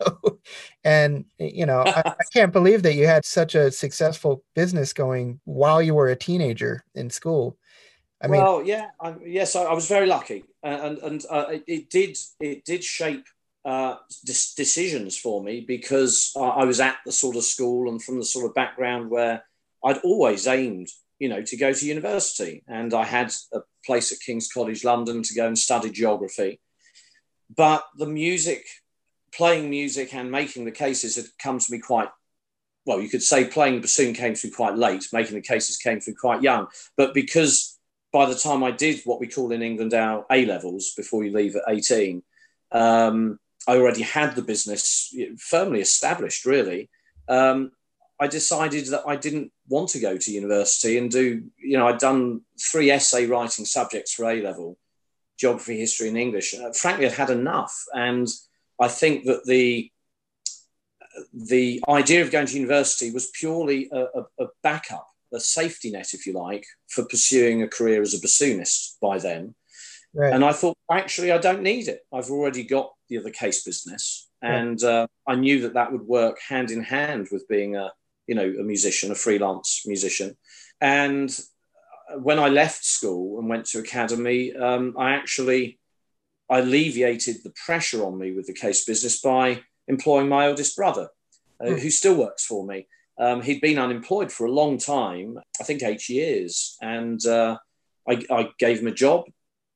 [0.83, 5.41] and, you know, I, I can't believe that you had such a successful business going
[5.45, 7.59] while you were a teenager in school.
[8.23, 11.65] I mean, well, yeah, I, yes, I, I, was very lucky, and and uh, it,
[11.67, 13.27] it, did it did shape
[13.67, 18.25] uh, decisions for me because I was at the sort of school and from the
[18.25, 19.45] sort of background where
[19.87, 20.89] I'd always aimed,
[21.21, 25.23] you know, to go to university, and I had a place at King's College London
[25.23, 26.61] to go and study geography,
[27.55, 28.65] but the music,
[29.33, 32.09] playing music and making the cases had come to me quite
[32.87, 36.15] well, you could say playing bassoon came through quite late, making the cases came through
[36.15, 36.69] quite young.
[36.97, 37.77] But because
[38.13, 41.33] by the time I did what we call in England our A levels before you
[41.33, 42.23] leave at 18,
[42.71, 46.89] um, I already had the business firmly established, really.
[47.29, 47.73] Um,
[48.19, 51.99] I decided that I didn't want to go to university and do, you know, I'd
[51.99, 54.79] done three essay writing subjects for A level
[55.39, 56.55] geography, history, and English.
[56.55, 57.75] Uh, frankly, I'd had enough.
[57.93, 58.27] And
[58.81, 59.91] I think that the
[61.33, 66.15] the idea of going to university was purely a, a, a backup a safety net,
[66.15, 69.55] if you like, for pursuing a career as a bassoonist by then.
[70.15, 70.33] Right.
[70.33, 72.01] And I thought, actually, I don't need it.
[72.13, 74.91] I've already got the other case business, and right.
[74.91, 77.93] uh, I knew that that would work hand in hand with being a,
[78.27, 80.37] you know, a musician, a freelance musician.
[80.81, 81.37] And
[82.19, 85.79] when I left school and went to academy, um, I actually
[86.49, 91.09] alleviated the pressure on me with the case business by employing my oldest brother,
[91.61, 91.75] uh, hmm.
[91.75, 92.87] who still works for me.
[93.19, 97.57] Um, he'd been unemployed for a long time, I think eight years, and uh,
[98.09, 99.25] I, I, gave him a job.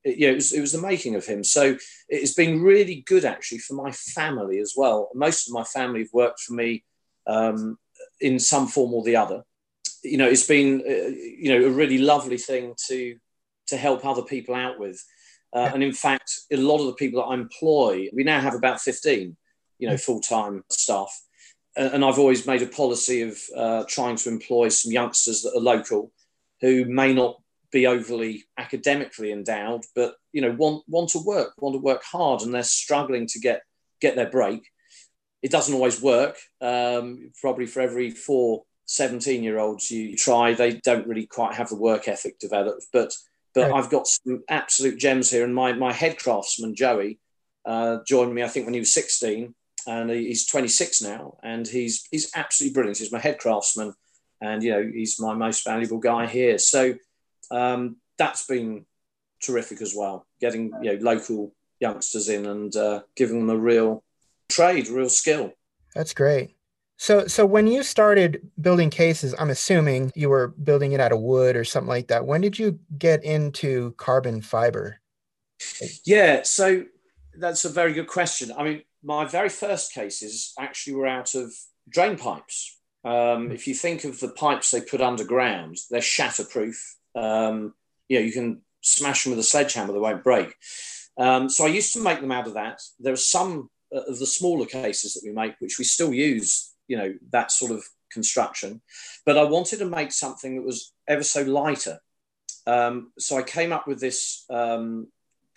[0.03, 1.43] It, you know, it was, it was the making of him.
[1.43, 1.75] So
[2.07, 5.09] it's been really good actually for my family as well.
[5.15, 6.83] Most of my family have worked for me
[7.25, 7.77] um,
[8.21, 9.43] in some form or the other.
[10.03, 13.17] You know, it's been uh, you know a really lovely thing to
[13.67, 15.03] to help other people out with.
[15.53, 18.55] Uh, and in fact, a lot of the people that I employ, we now have
[18.55, 19.35] about 15,
[19.79, 21.13] you know, full time staff
[21.75, 25.61] and I've always made a policy of uh, trying to employ some youngsters that are
[25.61, 26.11] local
[26.59, 31.73] who may not be overly academically endowed, but you know want want to work, want
[31.73, 33.61] to work hard, and they're struggling to get
[34.01, 34.61] get their break.
[35.41, 36.37] It doesn't always work.
[36.59, 41.69] Um, probably for every four 17 year olds you try, they don't really quite have
[41.69, 42.85] the work ethic developed.
[42.91, 43.13] But
[43.53, 43.73] but right.
[43.73, 47.19] I've got some absolute gems here, and my my head craftsman Joey
[47.65, 49.53] uh, joined me, I think, when he was 16
[49.87, 52.97] and he's 26 now, and he's he's absolutely brilliant.
[52.97, 53.93] He's my head craftsman,
[54.39, 56.57] and you know he's my most valuable guy here.
[56.57, 56.95] So
[57.49, 58.85] um, that's been
[59.41, 60.25] terrific as well.
[60.39, 64.03] Getting you know local youngsters in and uh, giving them a real
[64.51, 65.53] trade, real skill.
[65.95, 66.55] That's great.
[66.97, 71.19] So, so when you started building cases, I'm assuming you were building it out of
[71.19, 72.27] wood or something like that.
[72.27, 74.99] When did you get into carbon fiber?
[76.05, 76.83] Yeah, so
[77.35, 78.51] that's a very good question.
[78.55, 81.51] I mean, my very first cases actually were out of
[81.89, 82.77] drain pipes.
[83.03, 86.77] Um, if you think of the pipes they put underground, they're shatterproof.
[87.15, 87.73] Um,
[88.09, 90.53] you know, you can smash them with a sledgehammer, they won't break.
[91.17, 92.79] Um, so I used to make them out of that.
[92.99, 96.97] There are some of the smaller cases that we make, which we still use, you
[96.97, 98.81] know, that sort of construction.
[99.25, 101.99] But I wanted to make something that was ever so lighter.
[102.67, 105.07] Um, so I came up with this um,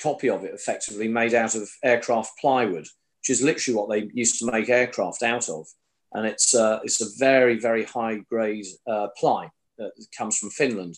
[0.01, 2.87] copy of it, effectively made out of aircraft plywood,
[3.21, 5.67] which is literally what they used to make aircraft out of.
[6.13, 10.97] And it's uh, it's a very very high grade uh, ply that comes from Finland.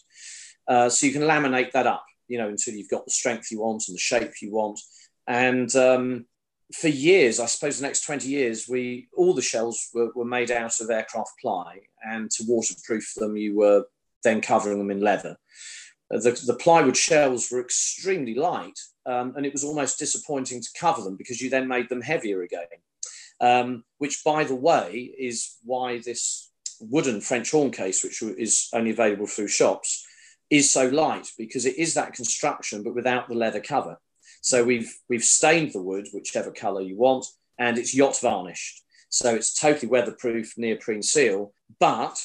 [0.68, 3.60] Uh, so you can laminate that up, you know, until you've got the strength you
[3.60, 4.78] want and the shape you want.
[5.26, 6.26] And um,
[6.72, 10.50] for years, I suppose the next 20 years, we all the shells were, were made
[10.50, 13.84] out of aircraft ply, and to waterproof them, you were
[14.24, 15.36] then covering them in leather.
[16.12, 20.68] Uh, the, the plywood shells were extremely light, um, and it was almost disappointing to
[20.78, 22.66] cover them because you then made them heavier again.
[23.40, 26.50] Um, which, by the way, is why this
[26.80, 30.06] wooden French horn case, which is only available through shops,
[30.50, 33.98] is so light because it is that construction, but without the leather cover.
[34.46, 37.26] So we've we've stained the wood, whichever colour you want,
[37.58, 38.80] and it's yacht varnished.
[39.08, 41.52] So it's totally weatherproof neoprene seal.
[41.80, 42.22] But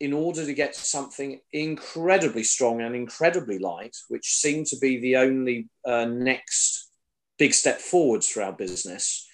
[0.00, 5.14] in order to get something incredibly strong and incredibly light, which seemed to be the
[5.18, 6.90] only uh, next
[7.38, 9.28] big step forwards for our business,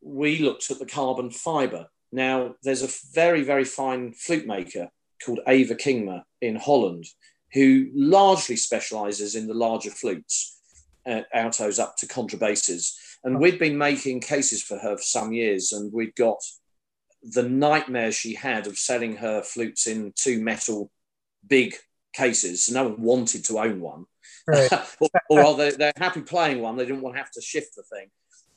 [0.00, 1.88] we looked at the carbon fibre.
[2.10, 4.88] Now, there's a very, very fine flute maker
[5.22, 7.04] called Eva Kingma in Holland
[7.52, 10.57] who largely specializes in the larger flutes,
[11.32, 12.94] altos up to contrabasses.
[13.24, 16.38] And we'd been making cases for her for some years, and we'd got
[17.22, 20.90] the nightmare she had of selling her flutes in two metal
[21.46, 21.74] big
[22.12, 22.70] cases.
[22.70, 24.04] No one wanted to own one.
[24.46, 24.70] Right.
[25.00, 27.82] or, or they're, they're, happy playing one, they didn't want to have to shift the
[27.82, 28.08] thing.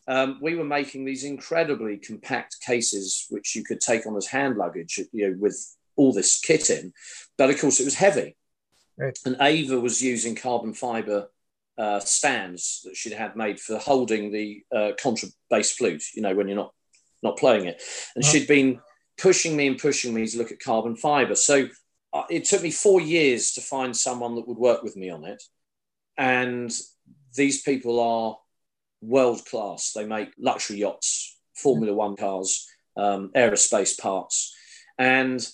[0.07, 4.57] Um, we were making these incredibly compact cases, which you could take on as hand
[4.57, 5.57] luggage, you know, with
[5.95, 6.93] all this kit in.
[7.37, 8.35] But of course, it was heavy.
[8.97, 9.17] Right.
[9.25, 11.29] And Eva was using carbon fiber
[11.81, 16.47] uh, stands that she'd had made for holding the uh, contrabass flute, you know, when
[16.47, 16.73] you're not
[17.23, 17.81] not playing it.
[18.15, 18.27] And oh.
[18.27, 18.79] she'd been
[19.17, 21.35] pushing me and pushing me to look at carbon fiber.
[21.35, 21.67] So
[22.13, 25.25] uh, it took me four years to find someone that would work with me on
[25.25, 25.41] it.
[26.17, 26.71] And
[27.35, 28.37] these people are
[29.01, 29.93] world class.
[29.93, 34.55] They make luxury yachts, Formula One cars, um, aerospace parts.
[34.99, 35.47] And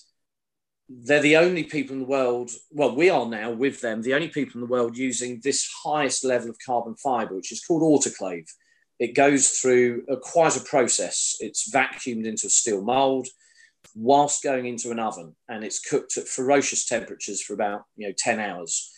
[0.88, 4.28] they're the only people in the world, well, we are now with them, the only
[4.28, 8.48] people in the world using this highest level of carbon fiber, which is called autoclave.
[8.98, 11.36] It goes through a, quite a process.
[11.40, 13.28] It's vacuumed into a steel mold
[13.94, 18.14] whilst going into an oven, and it's cooked at ferocious temperatures for about you know
[18.16, 18.90] 10 hours.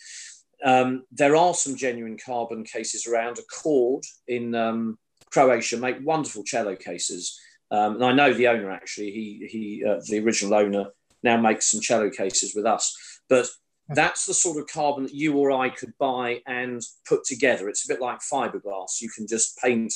[0.63, 3.37] Um, there are some genuine carbon cases around.
[3.37, 4.97] Accord in um,
[5.31, 7.39] Croatia make wonderful cello cases.
[7.69, 10.87] Um, and I know the owner actually, he, he uh, the original owner
[11.23, 12.95] now makes some cello cases with us.
[13.29, 13.47] But
[13.89, 17.69] that's the sort of carbon that you or I could buy and put together.
[17.69, 19.01] It's a bit like fiberglass.
[19.01, 19.93] You can just paint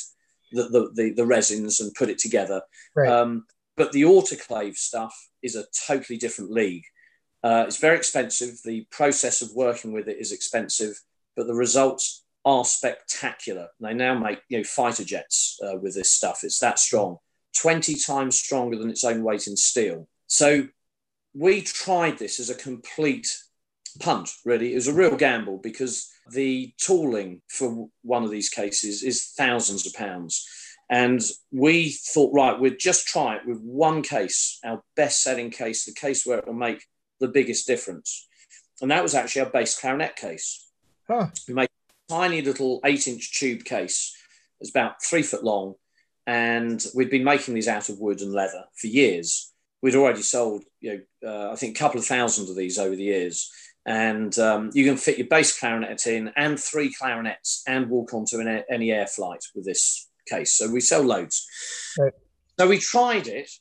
[0.51, 2.61] the, the, the, the resins and put it together.
[2.95, 3.09] Right.
[3.09, 3.45] Um,
[3.77, 6.83] but the autoclave stuff is a totally different league.
[7.43, 8.57] Uh, it's very expensive.
[8.63, 10.99] The process of working with it is expensive,
[11.35, 13.67] but the results are spectacular.
[13.79, 16.39] They now make you know fighter jets uh, with this stuff.
[16.43, 17.17] It's that strong,
[17.55, 20.07] twenty times stronger than its own weight in steel.
[20.27, 20.67] So
[21.35, 23.37] we tried this as a complete
[23.99, 24.71] punt, really.
[24.71, 29.85] It was a real gamble because the tooling for one of these cases is thousands
[29.85, 30.47] of pounds.
[30.89, 31.21] And
[31.51, 35.93] we thought, right, we'd just try it with one case, our best selling case, the
[35.93, 36.83] case where it will make
[37.19, 38.27] the biggest difference.
[38.81, 40.69] And that was actually our bass clarinet case.
[41.07, 41.27] Huh.
[41.47, 41.69] We made
[42.09, 44.15] a tiny little eight inch tube case.
[44.61, 45.75] It's about three foot long.
[46.27, 49.51] And we'd been making these out of wood and leather for years.
[49.85, 52.95] We'd already sold, you know, uh, I think a couple of thousand of these over
[52.95, 53.51] the years
[53.85, 58.39] and um, you can fit your bass clarinet in and three clarinets and walk onto
[58.39, 60.57] an, any air flight with this case.
[60.57, 61.47] So we sell loads.
[61.99, 62.13] Right.
[62.59, 63.51] So we tried it,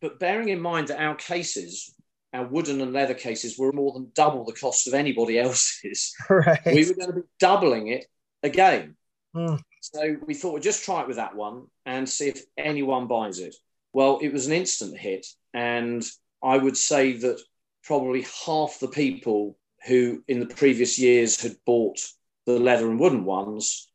[0.00, 1.92] but bearing in mind that our cases,
[2.32, 6.60] our wooden and leather cases, were more than double the cost of anybody else's, right.
[6.64, 8.06] we were going to be doubling it
[8.44, 8.96] again.
[9.34, 9.60] Mm.
[9.80, 13.40] So we thought we'd just try it with that one and see if anyone buys
[13.40, 13.54] it.
[13.96, 16.06] Well, it was an instant hit, and
[16.42, 17.40] I would say that
[17.82, 22.06] probably half the people who in the previous years had bought
[22.44, 23.90] the leather and wooden ones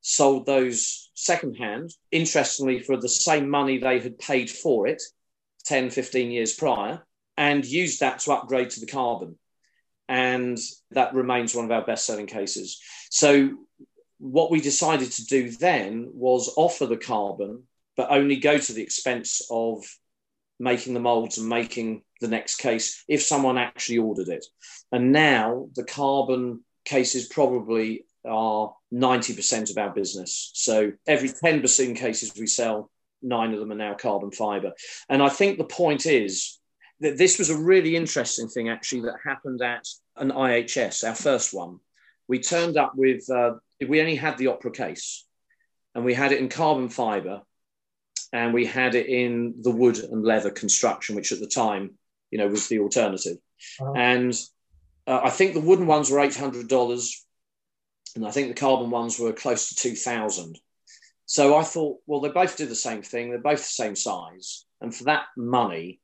[0.00, 5.00] sold those secondhand, interestingly, for the same money they had paid for it
[5.66, 9.38] 10, 15 years prior, and used that to upgrade to the carbon.
[10.08, 10.58] And
[10.90, 12.82] that remains one of our best selling cases.
[13.08, 13.56] So,
[14.18, 18.82] what we decided to do then was offer the carbon, but only go to the
[18.82, 19.84] expense of
[20.58, 24.44] making the molds and making the next case if someone actually ordered it.
[24.92, 30.50] And now the carbon cases probably are 90% of our business.
[30.54, 32.90] So every 10 bassoon cases we sell,
[33.22, 34.72] nine of them are now carbon fiber.
[35.08, 36.58] And I think the point is
[37.00, 39.86] that this was a really interesting thing actually that happened at
[40.16, 41.80] an IHS, our first one.
[42.28, 43.54] We turned up with, uh,
[43.86, 45.26] we only had the opera case
[45.94, 47.42] and we had it in carbon fiber
[48.34, 51.92] and we had it in the wood and leather construction, which at the time,
[52.30, 53.38] you know, was the alternative.
[53.80, 53.92] Uh-huh.
[53.94, 54.34] And
[55.06, 57.10] uh, I think the wooden ones were $800
[58.16, 60.58] and I think the carbon ones were close to 2000
[61.26, 63.30] so I thought, well, they both do the same thing.
[63.30, 64.66] They're both the same size.
[64.80, 66.00] And for that money,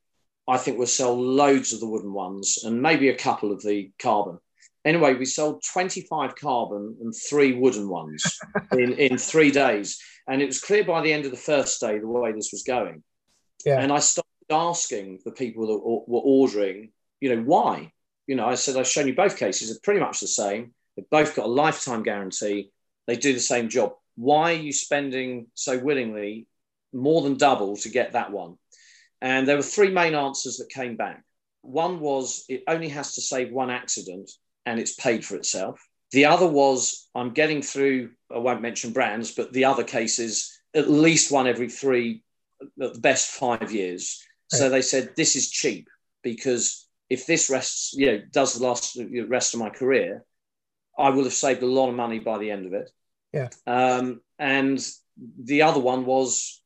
[0.47, 3.91] I think we'll sell loads of the wooden ones and maybe a couple of the
[3.99, 4.39] carbon.
[4.83, 8.39] Anyway, we sold 25 carbon and three wooden ones
[8.71, 10.01] in, in three days.
[10.27, 12.63] And it was clear by the end of the first day the way this was
[12.63, 13.03] going.
[13.65, 13.79] Yeah.
[13.79, 17.91] And I started asking the people that were ordering, you know, why?
[18.27, 20.73] You know, I said, I've shown you both cases, they're pretty much the same.
[20.95, 22.71] They've both got a lifetime guarantee.
[23.07, 26.47] They do the same job why are you spending so willingly
[26.93, 28.55] more than double to get that one?
[29.21, 31.23] And there were three main answers that came back.
[31.61, 34.31] One was it only has to save one accident
[34.65, 35.79] and it's paid for itself.
[36.11, 40.89] The other was I'm getting through, I won't mention brands, but the other cases, at
[40.89, 42.23] least one every three,
[42.61, 44.23] at the best five years.
[44.51, 44.59] Right.
[44.59, 45.87] So they said, this is cheap
[46.21, 50.23] because if this rests, you know, does the last the rest of my career,
[50.97, 52.89] I will have saved a lot of money by the end of it.
[53.33, 53.49] Yeah.
[53.65, 54.85] Um, and
[55.43, 56.61] the other one was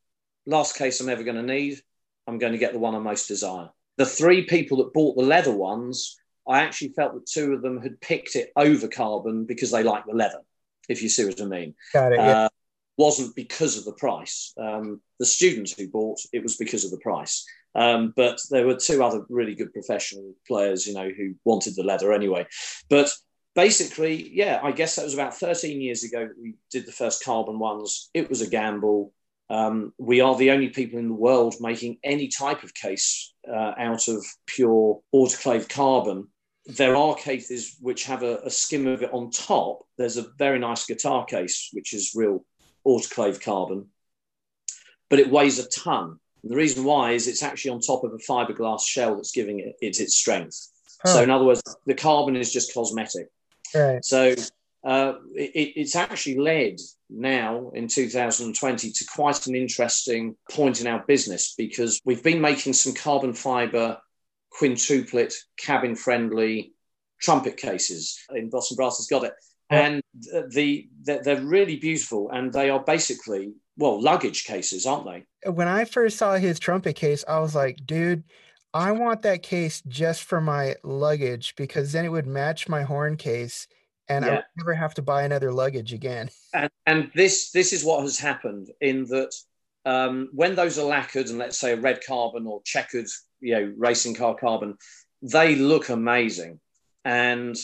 [0.46, 1.80] last case I'm ever going to need.
[2.26, 3.70] I'm going to get the one I most desire.
[3.96, 6.16] The three people that bought the leather ones,
[6.48, 10.06] I actually felt that two of them had picked it over carbon because they like
[10.06, 10.40] the leather,
[10.88, 11.74] if you see what I mean.
[11.92, 12.18] Got it.
[12.18, 12.44] Yeah.
[12.44, 12.48] Uh,
[12.96, 14.54] wasn't because of the price.
[14.58, 17.44] Um, the students who bought it was because of the price.
[17.74, 21.82] Um, but there were two other really good professional players, you know, who wanted the
[21.82, 22.46] leather anyway.
[22.88, 23.10] But
[23.54, 27.22] basically, yeah, I guess that was about 13 years ago that we did the first
[27.22, 28.08] carbon ones.
[28.14, 29.12] It was a gamble.
[29.50, 33.74] Um, we are the only people in the world making any type of case uh,
[33.78, 36.28] out of pure autoclave carbon.
[36.66, 39.86] There are cases which have a, a, skim of it on top.
[39.98, 42.44] There's a very nice guitar case, which is real
[42.84, 43.86] autoclave carbon,
[45.08, 46.18] but it weighs a ton.
[46.42, 49.60] And the reason why is it's actually on top of a fiberglass shell that's giving
[49.60, 50.68] it, it its strength.
[51.02, 51.14] Huh.
[51.14, 53.28] So, in other words, the carbon is just cosmetic.
[53.74, 54.04] Right.
[54.04, 54.34] So
[54.84, 56.76] uh, it, it's actually led
[57.10, 62.72] now in 2020 to quite an interesting point in our business because we've been making
[62.72, 63.98] some carbon fiber
[64.58, 66.72] quintuplet cabin friendly
[67.20, 69.32] trumpet cases in Boston Brass has got it.
[69.68, 75.50] And the, the they're really beautiful and they are basically well luggage cases, aren't they?
[75.50, 78.22] When I first saw his trumpet case, I was like, dude,
[78.72, 83.16] I want that case just for my luggage because then it would match my horn
[83.16, 83.66] case
[84.08, 84.30] and yeah.
[84.30, 86.30] I would never have to buy another luggage again.
[86.54, 89.34] And, and this this is what has happened in that
[89.84, 93.08] um, when those are lacquered and let's say a red carbon or checkered,
[93.40, 94.76] you know, racing car carbon,
[95.22, 96.60] they look amazing.
[97.04, 97.56] And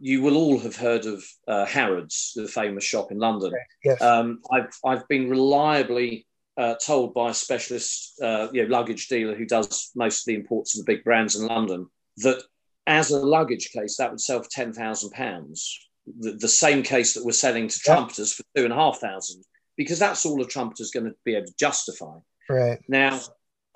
[0.00, 3.52] you will all have heard of uh, Harrods, the famous shop in London.
[3.84, 4.00] Yes.
[4.00, 6.26] Um, I've I've been reliably
[6.56, 10.34] uh, told by a specialist uh, you know, luggage dealer who does most of the
[10.34, 11.86] imports of the big brands in London
[12.18, 12.42] that
[12.86, 15.78] as a luggage case, that would sell for ten thousand pounds.
[16.18, 19.44] The, the same case that we're selling to trumpeters for two and a half thousand,
[19.76, 22.16] because that's all a trumpeter's going to be able to justify.
[22.48, 23.20] Right now,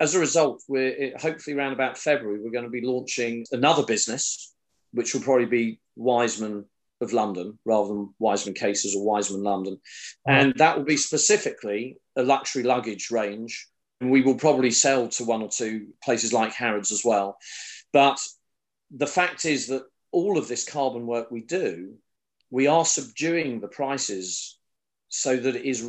[0.05, 4.53] as a result, we're hopefully around about February, we're going to be launching another business,
[4.91, 6.65] which will probably be Wiseman
[7.01, 9.79] of London rather than Wiseman Cases or Wiseman London.
[10.27, 13.67] And that will be specifically a luxury luggage range.
[13.99, 17.37] And we will probably sell to one or two places like Harrods as well.
[17.91, 18.19] But
[18.91, 21.95] the fact is that all of this carbon work we do,
[22.51, 24.59] we are subduing the prices
[25.09, 25.81] so that it is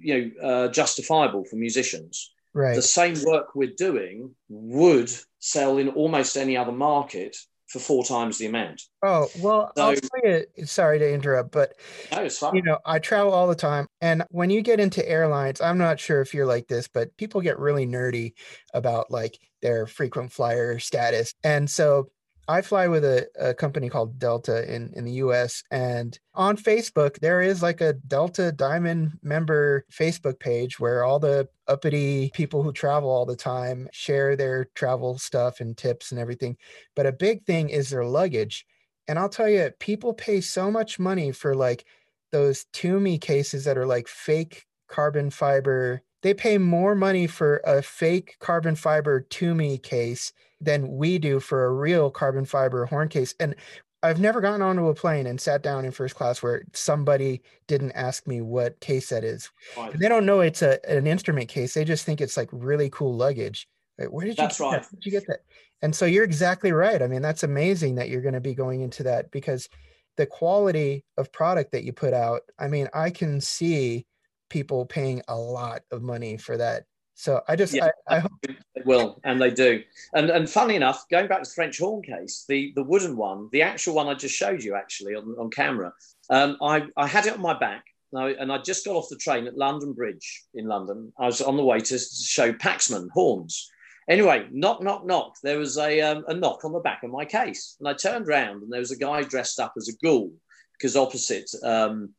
[0.00, 2.32] you know uh, justifiable for musicians.
[2.52, 2.74] Right.
[2.74, 7.36] The same work we're doing would sell in almost any other market
[7.68, 8.82] for four times the amount.
[9.04, 10.66] Oh well, so, I'll tell you.
[10.66, 11.74] Sorry to interrupt, but
[12.10, 12.28] no.
[12.52, 16.00] You know, I travel all the time, and when you get into airlines, I'm not
[16.00, 18.32] sure if you're like this, but people get really nerdy
[18.74, 22.10] about like their frequent flyer status, and so
[22.48, 25.62] I fly with a, a company called Delta in, in the US.
[25.70, 31.48] And on Facebook, there is like a Delta Diamond member Facebook page where all the
[31.68, 36.56] uppity people who travel all the time share their travel stuff and tips and everything.
[36.96, 38.66] But a big thing is their luggage.
[39.06, 41.84] And I'll tell you, people pay so much money for like
[42.32, 46.02] those Tumi cases that are like fake carbon fiber.
[46.22, 51.64] They pay more money for a fake carbon fiber Tumi case than we do for
[51.64, 53.34] a real carbon fiber horn case.
[53.40, 53.54] And
[54.02, 57.92] I've never gotten onto a plane and sat down in first class where somebody didn't
[57.92, 59.50] ask me what case that is.
[59.76, 59.98] Right.
[59.98, 61.74] they don't know it's a an instrument case.
[61.74, 63.68] They just think it's like really cool luggage.
[63.98, 64.82] Like, where did you that's get right.
[64.82, 64.90] That?
[64.90, 65.40] Where did you get that?
[65.82, 67.02] And so you're exactly right.
[67.02, 69.68] I mean, that's amazing that you're going to be going into that because
[70.16, 72.42] the quality of product that you put out.
[72.58, 74.06] I mean, I can see
[74.50, 76.84] people paying a lot of money for that
[77.20, 79.82] so I just, yeah, I, I hope they will, and they do.
[80.14, 83.50] And and funny enough, going back to the French horn case, the the wooden one,
[83.52, 85.92] the actual one I just showed you actually on, on camera,
[86.30, 87.84] um, I I had it on my back.
[88.12, 91.12] And I, and I just got off the train at London Bridge in London.
[91.18, 93.70] I was on the way to show Paxman horns.
[94.08, 95.34] Anyway, knock, knock, knock.
[95.44, 97.76] There was a, um, a knock on the back of my case.
[97.78, 100.32] And I turned around and there was a guy dressed up as a ghoul
[100.72, 102.12] because opposite um,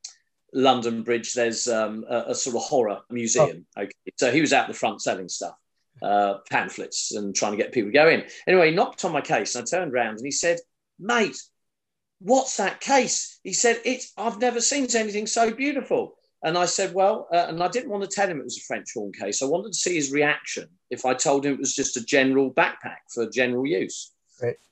[0.53, 3.65] London Bridge, there's um, a, a, sort of horror museum.
[3.77, 3.83] Oh.
[3.83, 5.55] Okay, so he was out the front selling stuff,
[6.01, 8.23] uh, pamphlets, and trying to get people to go in.
[8.47, 10.59] Anyway, he knocked on my case, and I turned around and he said,
[10.99, 11.37] "Mate,
[12.19, 16.93] what's that case?" He said, "It's I've never seen anything so beautiful." And I said,
[16.93, 19.41] "Well," uh, and I didn't want to tell him it was a French horn case.
[19.41, 22.53] I wanted to see his reaction if I told him it was just a general
[22.53, 24.10] backpack for general use.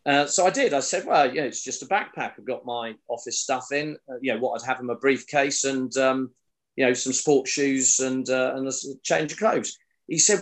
[0.05, 0.73] Uh, so I did.
[0.73, 2.33] I said, well, yeah, it's just a backpack.
[2.37, 3.97] I've got my office stuff in.
[4.09, 6.31] Uh, you know, what I'd have in my briefcase and, um,
[6.75, 8.71] you know, some sports shoes and, uh, and a
[9.03, 9.77] change of clothes.
[10.07, 10.41] He said,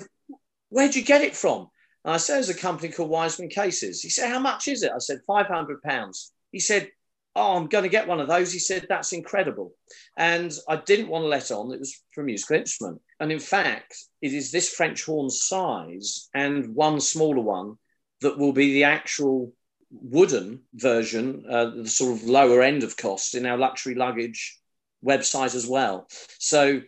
[0.69, 1.67] where'd you get it from?
[2.05, 4.01] And I said, there's a company called Wiseman Cases.
[4.01, 4.91] He said, how much is it?
[4.95, 6.31] I said, 500 pounds.
[6.51, 6.89] He said,
[7.35, 8.51] oh, I'm going to get one of those.
[8.51, 9.73] He said, that's incredible.
[10.17, 13.01] And I didn't want to let on it was for a musical instrument.
[13.19, 17.77] And in fact, it is this French horn size and one smaller one
[18.21, 19.53] that will be the actual
[19.91, 24.59] wooden version, uh, the sort of lower end of cost in our luxury luggage
[25.05, 26.07] website as well.
[26.39, 26.81] So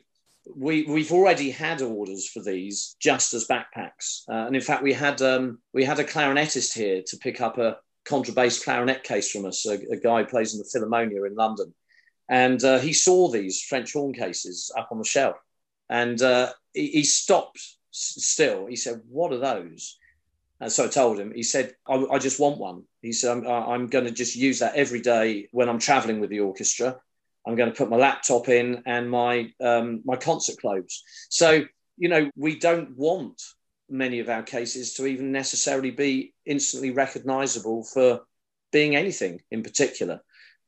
[0.55, 4.93] we we've already had orders for these just as backpacks, uh, and in fact we
[4.93, 9.45] had um, we had a clarinetist here to pick up a contrabass clarinet case from
[9.45, 11.73] us, a, a guy plays in the Philharmonia in London,
[12.29, 15.35] and uh, he saw these French horn cases up on the shelf,
[15.89, 17.61] and uh, he, he stopped
[17.91, 18.65] still.
[18.65, 19.98] He said, "What are those?"
[20.61, 22.83] And so I told him, he said, I, I just want one.
[23.01, 26.29] He said, I'm, I'm going to just use that every day when I'm traveling with
[26.29, 26.97] the orchestra.
[27.47, 31.03] I'm going to put my laptop in and my, um, my concert clothes.
[31.29, 31.63] So,
[31.97, 33.41] you know, we don't want
[33.89, 38.21] many of our cases to even necessarily be instantly recognizable for
[38.71, 40.21] being anything in particular.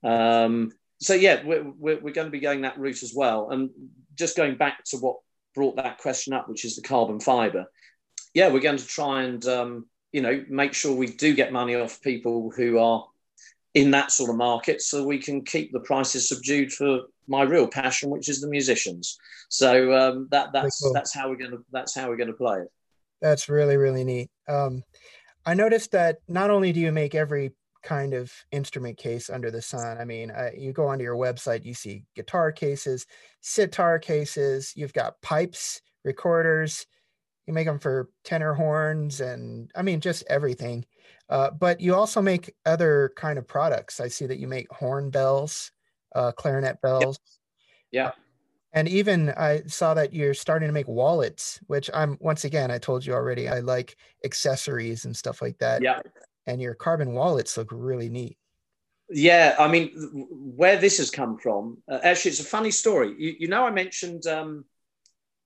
[0.04, 0.72] Um,
[1.02, 3.50] so, yeah, we're, we're, we're going to be going that route as well.
[3.52, 3.70] And
[4.16, 5.18] just going back to what
[5.54, 7.66] brought that question up, which is the carbon fiber
[8.34, 11.76] yeah, we're going to try and um, you know make sure we do get money
[11.76, 13.06] off people who are
[13.74, 17.68] in that sort of market, so we can keep the prices subdued for my real
[17.68, 19.18] passion, which is the musicians.
[19.50, 20.94] So um, that that's cool.
[20.94, 22.72] that's how we're going to that's how we're to play it.
[23.22, 24.30] That's really really neat.
[24.48, 24.84] Um,
[25.46, 29.62] I noticed that not only do you make every kind of instrument case under the
[29.62, 29.98] sun.
[29.98, 33.06] I mean, uh, you go onto your website, you see guitar cases,
[33.42, 36.86] sitar cases, you've got pipes, recorders,
[37.52, 40.86] you make them for tenor horns and I mean just everything.
[41.30, 44.00] Uh, but you also make other kind of products.
[44.00, 45.72] I see that you make horn bells,
[46.16, 47.20] uh, clarinet bells.
[47.92, 48.04] Yeah.
[48.04, 48.12] yeah.
[48.74, 52.78] And even I saw that you're starting to make wallets, which I'm once again I
[52.78, 55.82] told you already I like accessories and stuff like that.
[55.82, 56.00] Yeah.
[56.48, 58.38] And your carbon wallets look really neat.
[59.14, 59.90] Yeah, I mean,
[60.56, 63.14] where this has come from, uh, actually, it's a funny story.
[63.18, 64.64] You, you know, I mentioned um,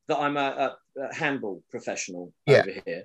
[0.07, 2.59] that I'm a, a handball professional yeah.
[2.59, 3.03] over here.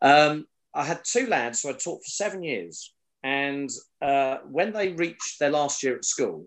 [0.00, 3.70] Um, I had two lads who I taught for seven years, and
[4.00, 6.46] uh, when they reached their last year at school,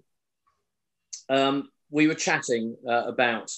[1.29, 3.51] um, we were chatting uh, about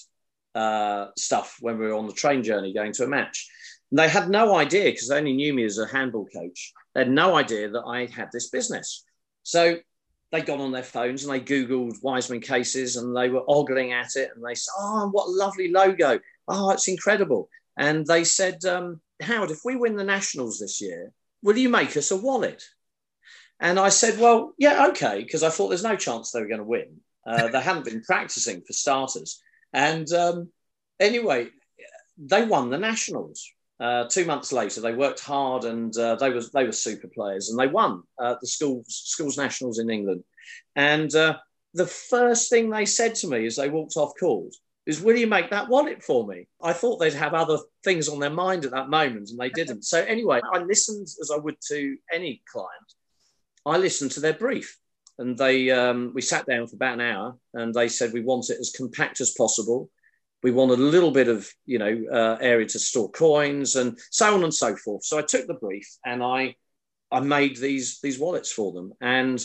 [0.56, 3.50] uh, stuff when we were on the train journey going to a match.
[3.92, 6.74] And they had no idea because they only knew me as a handball coach.
[6.94, 9.04] They had no idea that I had this business.
[9.44, 9.78] So
[10.32, 14.16] they got on their phones and they Googled Wiseman cases and they were ogling at
[14.16, 17.50] it and they said, Oh, what a lovely logo oh, it's incredible.
[17.78, 21.96] And they said, um, Howard, if we win the Nationals this year, will you make
[21.98, 22.64] us a wallet?
[23.60, 26.60] And I said, well, yeah, okay, because I thought there's no chance they were going
[26.60, 27.00] to win.
[27.26, 29.42] Uh, they hadn't been practicing for starters.
[29.72, 30.50] And um,
[31.00, 31.48] anyway,
[32.18, 33.50] they won the Nationals.
[33.80, 37.50] Uh, two months later, they worked hard and uh, they was they were super players
[37.50, 40.24] and they won uh, the schools schools nationals in England.
[40.76, 41.38] And uh,
[41.74, 44.54] the first thing they said to me as they walked off court
[44.86, 46.48] is will you make that wallet for me?
[46.62, 49.84] I thought they'd have other things on their mind at that moment and they didn't.
[49.84, 52.94] So anyway, I listened as I would to any client.
[53.66, 54.78] I listened to their brief
[55.20, 58.50] and they um, we sat down for about an hour and they said we want
[58.50, 59.90] it as compact as possible.
[60.42, 64.34] We want a little bit of you know uh, area to store coins and so
[64.34, 65.06] on and so forth.
[65.06, 66.56] So I took the brief and I
[67.10, 69.42] I made these these wallets for them and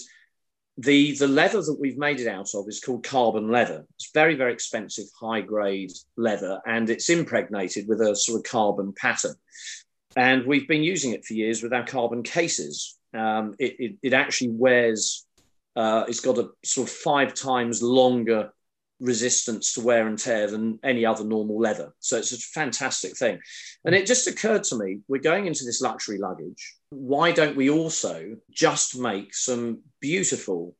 [0.78, 3.84] the the leather that we've made it out of is called carbon leather.
[3.96, 8.94] It's very very expensive, high grade leather, and it's impregnated with a sort of carbon
[8.96, 9.34] pattern.
[10.16, 12.96] And we've been using it for years with our carbon cases.
[13.12, 15.26] Um, it, it, it, actually wears.
[15.76, 18.52] Uh, it's got a sort of five times longer
[19.00, 21.92] resistance to wear and tear than any other normal leather.
[22.00, 23.40] So it's a fantastic thing.
[23.84, 26.76] And it just occurred to me we're going into this luxury luggage.
[26.90, 30.76] Why don't we also just make some beautiful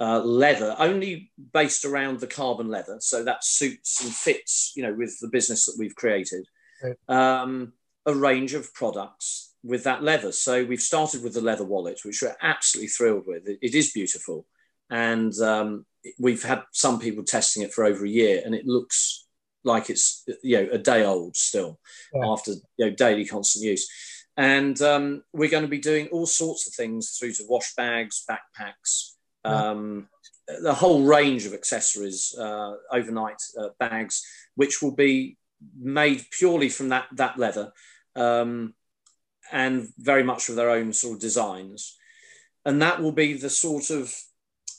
[0.00, 2.98] uh, leather, only based around the carbon leather?
[3.00, 6.46] So that suits and fits, you know, with the business that we've created.
[6.82, 6.96] Right.
[7.08, 7.72] Um,
[8.06, 10.32] a range of products with that leather.
[10.32, 13.46] So we've started with the leather wallet, which we're absolutely thrilled with.
[13.46, 14.46] it, it is beautiful.
[14.88, 15.84] And um,
[16.18, 19.26] we've had some people testing it for over a year and it looks
[19.64, 21.78] like it's you know a day old still
[22.14, 22.26] yeah.
[22.26, 23.88] after you know daily constant use.
[24.36, 28.24] And um, we're going to be doing all sorts of things through to wash bags
[28.30, 30.08] backpacks um,
[30.62, 35.36] the whole range of accessories uh, overnight uh, bags which will be
[35.78, 37.72] made purely from that that leather
[38.16, 38.74] um,
[39.52, 41.96] and very much with their own sort of designs.
[42.64, 44.14] And that will be the sort of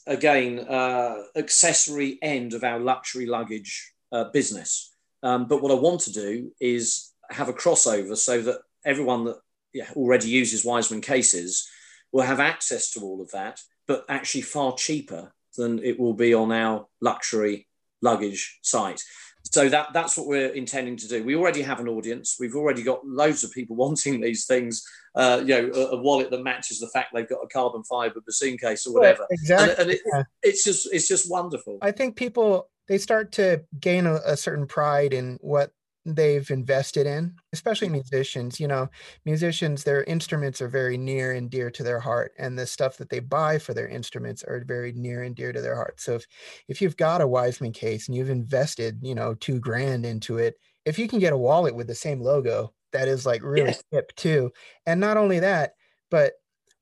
[0.10, 4.92] again, uh, accessory end of our luxury luggage uh, business.
[5.22, 9.38] Um, but what I want to do is have a crossover so that everyone that
[9.72, 11.70] yeah, already uses Wiseman cases
[12.12, 16.34] will have access to all of that, but actually far cheaper than it will be
[16.34, 17.68] on our luxury
[18.02, 19.02] luggage site
[19.44, 21.24] so that that's what we're intending to do.
[21.24, 22.38] We already have an audience.
[22.40, 24.84] We've already got loads of people wanting these things.
[25.16, 28.22] Uh, you know, a, a, wallet that matches the fact they've got a carbon fiber
[28.24, 29.26] bassoon case or whatever.
[29.32, 29.72] exactly.
[29.72, 30.24] And, and it, yeah.
[30.44, 31.80] it's just it's just wonderful.
[31.82, 35.72] I think people they start to gain a, a certain pride in what
[36.16, 38.60] they've invested in, especially musicians.
[38.60, 38.90] You know,
[39.26, 43.10] musicians, their instruments are very near and dear to their heart, and the stuff that
[43.10, 46.00] they buy for their instruments are very near and dear to their heart.
[46.00, 46.26] So if
[46.68, 50.56] if you've got a Wiseman case and you've invested, you know, two grand into it,
[50.86, 53.84] if you can get a wallet with the same logo, that is like really yes.
[53.92, 54.52] hip too.
[54.86, 55.74] And not only that,
[56.10, 56.34] but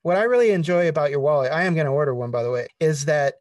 [0.04, 2.52] what I really enjoy about your wallet, I am going to order one by the
[2.52, 3.36] way, is that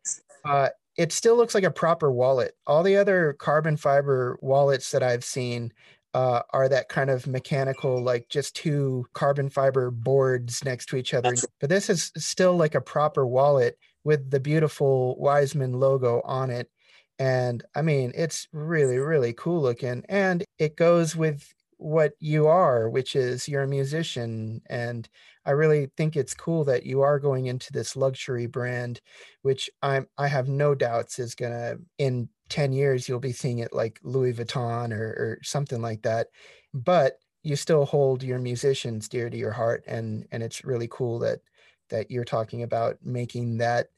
[0.45, 2.55] uh, it still looks like a proper wallet.
[2.67, 5.73] All the other carbon fiber wallets that I've seen
[6.15, 11.13] uh, are that kind of mechanical, like just two carbon fiber boards next to each
[11.13, 11.35] other.
[11.61, 16.71] But this is still like a proper wallet with the beautiful Wiseman logo on it.
[17.19, 20.05] And I mean, it's really, really cool looking.
[20.09, 24.63] And it goes with what you are, which is you're a musician.
[24.69, 25.09] And
[25.45, 29.01] I really think it's cool that you are going into this luxury brand,
[29.43, 33.73] which I'm I have no doubts is gonna in 10 years you'll be seeing it
[33.73, 36.29] like Louis Vuitton or, or something like that.
[36.75, 41.19] But you still hold your musicians dear to your heart and and it's really cool
[41.21, 41.41] that
[41.91, 43.89] that you're talking about making that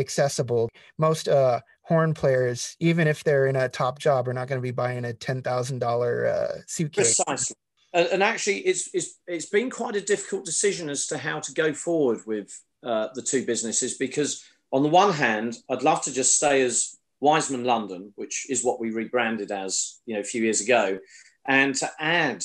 [0.00, 0.68] accessible.
[0.98, 4.62] Most uh, horn players, even if they're in a top job, are not going to
[4.62, 7.22] be buying a ten thousand uh, suitcase.
[7.24, 7.56] Precisely
[7.92, 11.52] and, and actually, it's, it's it's been quite a difficult decision as to how to
[11.52, 12.48] go forward with
[12.84, 16.96] uh, the two businesses because on the one hand, I'd love to just stay as
[17.20, 20.98] Wiseman London, which is what we rebranded as you know a few years ago,
[21.46, 22.44] and to add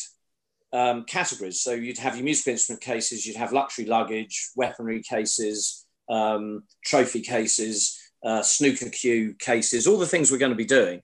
[0.74, 1.62] um, categories.
[1.62, 7.22] So you'd have your musical instrument cases, you'd have luxury luggage, weaponry cases, um, trophy
[7.22, 11.02] cases, uh, snooker cue cases, all the things we're going to be doing.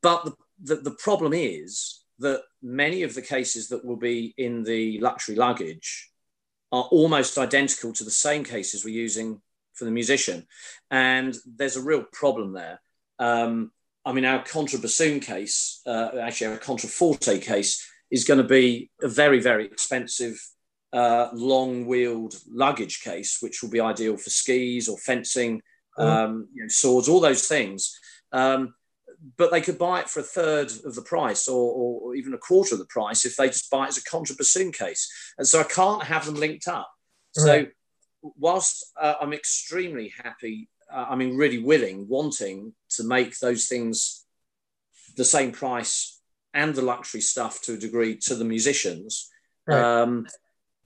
[0.00, 4.62] But the, the, the problem is that many of the cases that will be in
[4.62, 6.10] the luxury luggage
[6.70, 9.40] are almost identical to the same cases we're using
[9.74, 10.46] for the musician.
[10.90, 12.80] And there's a real problem there.
[13.18, 13.72] Um,
[14.04, 19.08] I mean, our contrabassoon case, uh, actually, our contraforte case, is going to be a
[19.08, 20.40] very, very expensive,
[20.92, 25.62] uh, long wheeled luggage case, which will be ideal for skis or fencing,
[25.98, 26.04] mm.
[26.04, 27.98] um, you know, swords, all those things.
[28.32, 28.74] Um,
[29.36, 32.38] but they could buy it for a third of the price or, or, even a
[32.38, 35.08] quarter of the price if they just buy it as a contrabassoon case.
[35.38, 36.90] And so I can't have them linked up.
[37.36, 37.44] Right.
[37.44, 37.66] So
[38.38, 44.24] whilst uh, I'm extremely happy, uh, I mean, really willing, wanting to make those things
[45.16, 46.20] the same price
[46.54, 49.30] and the luxury stuff to a degree to the musicians,
[49.66, 50.02] right.
[50.02, 50.26] um,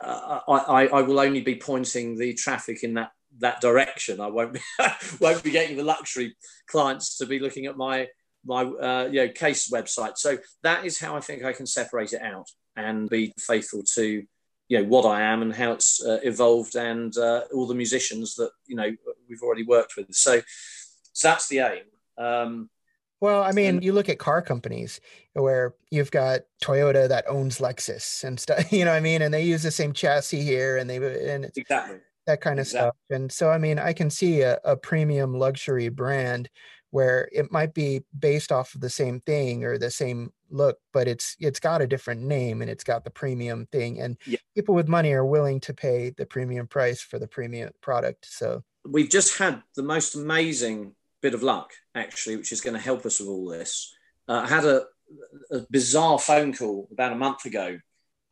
[0.00, 4.20] uh, I, I, will only be pointing the traffic in that that direction.
[4.20, 4.60] I won't be
[5.20, 6.36] won't be getting the luxury
[6.66, 8.08] clients to be looking at my
[8.44, 10.18] my uh, you know case website.
[10.18, 14.24] So that is how I think I can separate it out and be faithful to
[14.68, 18.34] you know what I am and how it's uh, evolved and uh, all the musicians
[18.36, 18.90] that you know
[19.28, 20.14] we've already worked with.
[20.14, 20.40] So
[21.12, 21.84] so that's the aim.
[22.18, 22.70] Um,
[23.20, 25.00] well, I mean, you look at car companies
[25.32, 29.22] where you've got Toyota that owns Lexus and stuff, you know what I mean?
[29.22, 30.96] And they use the same chassis here and they,
[31.32, 31.98] and exactly.
[32.26, 32.88] that kind of exactly.
[32.88, 32.96] stuff.
[33.10, 36.50] And so, I mean, I can see a, a premium luxury brand
[36.90, 41.08] where it might be based off of the same thing or the same look but
[41.08, 44.38] it's it's got a different name and it's got the premium thing and yeah.
[44.54, 48.62] people with money are willing to pay the premium price for the premium product so
[48.88, 50.94] we've just had the most amazing
[51.26, 53.94] bit of luck actually which is going to help us with all this
[54.28, 54.78] uh, i had a,
[55.50, 57.78] a, bizarre phone call about a month ago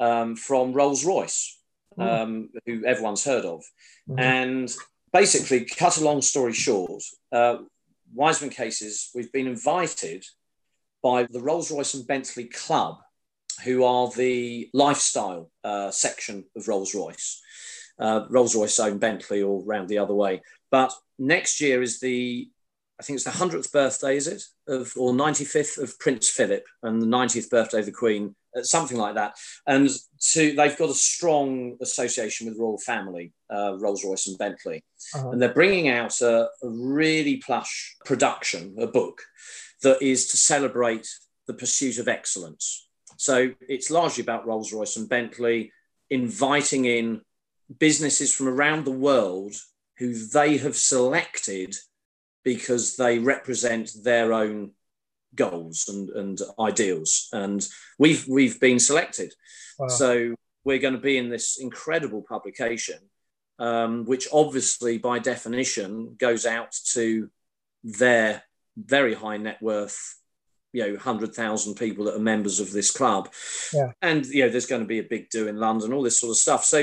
[0.00, 1.60] um, from rolls royce
[1.98, 2.06] mm.
[2.06, 3.62] um, who everyone's heard of
[4.08, 4.18] mm-hmm.
[4.18, 4.74] and
[5.12, 7.56] basically cut a long story short uh,
[8.12, 10.24] wiseman cases we've been invited
[11.04, 12.96] by the Rolls Royce and Bentley Club,
[13.62, 17.42] who are the lifestyle uh, section of Rolls Royce.
[17.98, 20.40] Uh, Rolls Royce own Bentley or round the other way.
[20.70, 22.48] But next year is the,
[22.98, 24.42] I think it's the 100th birthday, is it?
[24.68, 28.96] Of, or 95th of Prince Philip and the 90th birthday of the Queen, uh, something
[28.96, 29.36] like that.
[29.66, 29.90] And
[30.32, 34.84] to, they've got a strong association with royal family, uh, Rolls Royce and Bentley.
[35.14, 35.30] Uh-huh.
[35.30, 39.22] And they're bringing out a, a really plush production, a book
[39.82, 41.08] that is to celebrate
[41.46, 42.88] the pursuit of excellence.
[43.16, 45.72] So it's largely about Rolls Royce and Bentley
[46.10, 47.22] inviting in
[47.78, 49.54] businesses from around the world
[49.98, 51.74] who they have selected
[52.44, 54.72] because they represent their own
[55.34, 57.28] goals and, and ideals.
[57.32, 57.66] And
[57.98, 59.32] we've we've been selected.
[59.78, 59.88] Wow.
[59.88, 60.34] So
[60.64, 62.98] we're going to be in this incredible publication,
[63.58, 67.30] um, which obviously by definition goes out to
[67.82, 68.42] their
[68.76, 70.16] very high net worth
[70.72, 73.32] you know 100,000 people that are members of this club
[73.72, 73.92] yeah.
[74.02, 76.30] and you know there's going to be a big do in London all this sort
[76.30, 76.78] of stuff so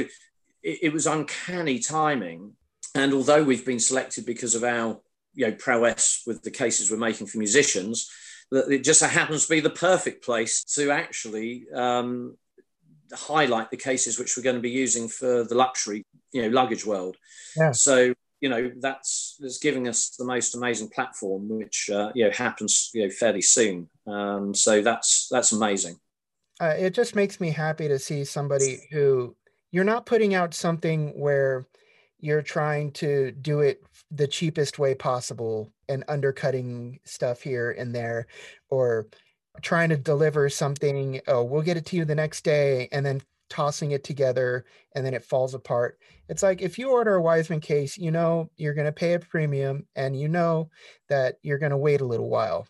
[0.63, 2.53] it, it, was uncanny timing
[2.95, 4.97] and although we've been selected because of our
[5.33, 8.09] you know prowess with the cases we're making for musicians
[8.51, 12.35] that it just happens to be the perfect place to actually um,
[13.13, 16.85] highlight the cases which we're going to be using for the luxury you know luggage
[16.85, 17.15] world
[17.55, 17.71] yeah.
[17.71, 22.31] so you know that's that's giving us the most amazing platform, which uh, you know
[22.31, 23.87] happens you know fairly soon.
[24.07, 25.97] Um, so that's that's amazing.
[26.59, 29.35] Uh, it just makes me happy to see somebody who
[29.71, 31.65] you're not putting out something where
[32.19, 38.27] you're trying to do it the cheapest way possible and undercutting stuff here and there
[38.69, 39.07] or
[39.61, 43.21] trying to deliver something oh we'll get it to you the next day and then
[43.51, 44.63] tossing it together
[44.95, 45.99] and then it falls apart.
[46.29, 49.19] It's like if you order a Wiseman case, you know you're going to pay a
[49.19, 50.69] premium and you know
[51.09, 52.65] that you're going to wait a little while.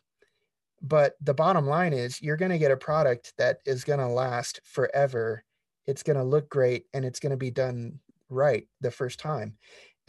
[0.81, 4.07] But the bottom line is you're going to get a product that is going to
[4.07, 5.43] last forever.
[5.85, 9.57] It's going to look great and it's going to be done right the first time.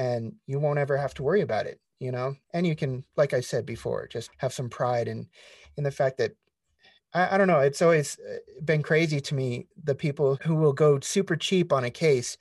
[0.02, 2.34] And you won't ever have to worry about it, you know?
[2.52, 5.28] And you can, like I said before, just have some pride in
[5.76, 6.32] in the fact that
[7.14, 7.60] I, I don't know.
[7.60, 11.84] It's always uh, been crazy to me the people who will go super cheap on
[11.84, 12.36] a case,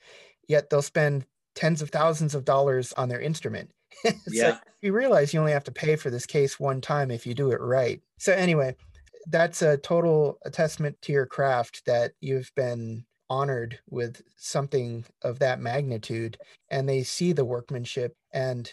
[0.48, 3.70] yet they'll spend tens of thousands of dollars on their instrument.
[4.28, 4.50] yeah.
[4.50, 7.34] Like you realize you only have to pay for this case one time if you
[7.34, 8.00] do it right.
[8.18, 8.76] So anyway,
[9.28, 15.58] that's a total testament to your craft that you've been honored with something of that
[15.58, 16.36] magnitude
[16.70, 18.72] and they see the workmanship and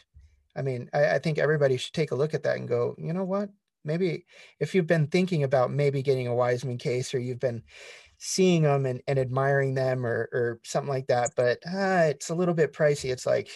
[0.58, 3.14] i mean I, I, think everybody should take a look at that and go you
[3.14, 3.50] know what
[3.86, 4.26] maybe
[4.60, 7.64] if you've been thinking about maybe getting a Wiseman case or you've been
[8.18, 12.36] seeing them and, and admiring them or, or something like that, but uh, it's a
[12.36, 13.12] little bit pricey.
[13.12, 13.50] It's like,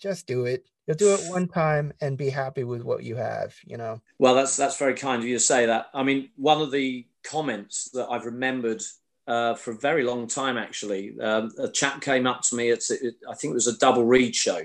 [0.00, 0.64] just do it.
[0.86, 4.00] You'll do it one time and be happy with what you have, you know?
[4.18, 5.86] Well, that's, that's very kind of you to say that.
[5.92, 8.80] I mean, one of the comments that I've remembered
[9.28, 12.70] uh, for a very long time, actually, um, a chap came up to me.
[12.70, 14.62] It's, it, I think it was a double reed show.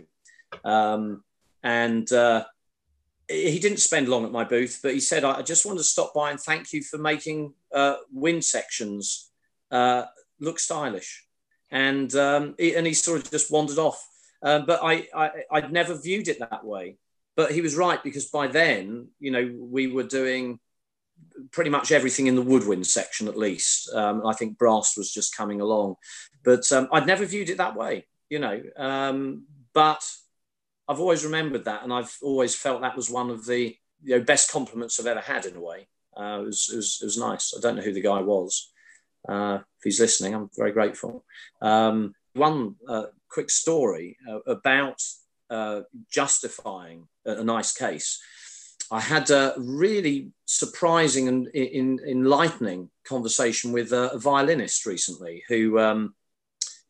[0.63, 1.23] Um,
[1.63, 2.45] and uh,
[3.27, 6.13] he didn't spend long at my booth, but he said, I just want to stop
[6.13, 9.31] by and thank you for making uh, wind sections
[9.69, 10.05] uh,
[10.39, 11.25] look stylish.
[11.69, 14.07] And, um, he, and he sort of just wandered off.
[14.41, 16.97] Um, but I, I, I'd never viewed it that way.
[17.35, 20.59] But he was right because by then, you know, we were doing
[21.51, 23.91] pretty much everything in the woodwind section, at least.
[23.93, 25.95] Um, I think brass was just coming along.
[26.43, 28.61] But um, I'd never viewed it that way, you know.
[28.77, 30.03] Um, but
[30.87, 34.23] I've always remembered that, and I've always felt that was one of the you know
[34.23, 35.87] best compliments I've ever had in a way.
[36.15, 37.53] Uh, it, was, it, was, it was nice.
[37.57, 38.71] I don't know who the guy was.
[39.27, 41.23] Uh, if he's listening, I'm very grateful.
[41.61, 45.01] Um, one uh, quick story uh, about
[45.49, 48.21] uh, justifying a, a, nice case.
[48.93, 56.15] I had a really surprising and in, enlightening conversation with a, violinist recently who um,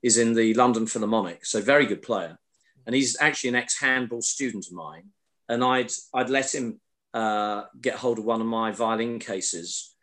[0.02, 2.38] is in the London Philharmonic, so very good player
[2.86, 5.10] and he's actually an ex-handball student of mine.
[5.50, 6.80] And I'd I'd let him
[7.14, 9.94] uh, get hold of one of my violin cases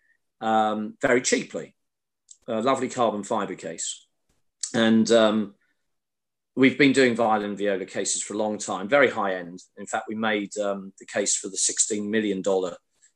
[0.41, 1.75] um, very cheaply,
[2.47, 4.07] a lovely carbon fiber case.
[4.75, 5.55] And um,
[6.61, 9.59] we've been doing violin viola cases for a long time, very high end.
[9.79, 12.43] In fact, we made um, the case for the $16 million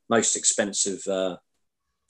[0.08, 1.36] most expensive uh,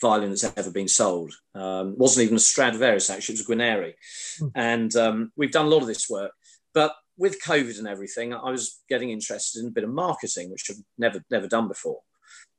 [0.01, 1.35] violin that's ever been sold.
[1.57, 3.95] Um, wasn't even a Stradivarius, actually, it was a Guarneri.
[4.41, 4.51] Mm.
[4.55, 6.31] And um, we've done a lot of this work.
[6.73, 10.71] But with COVID and everything, I was getting interested in a bit of marketing, which
[10.71, 11.99] I've never, never done before.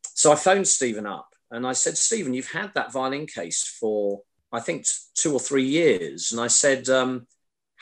[0.04, 4.20] So I phoned Stephen up and I said, Stephen, you've had that violin case for,
[4.52, 6.34] I think, two or three years.
[6.34, 7.26] And I said, um,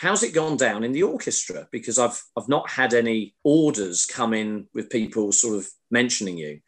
[0.03, 1.65] how's it gone down in the orchestra?
[1.71, 6.59] Because I've, I've not had any orders come in with people sort of mentioning you.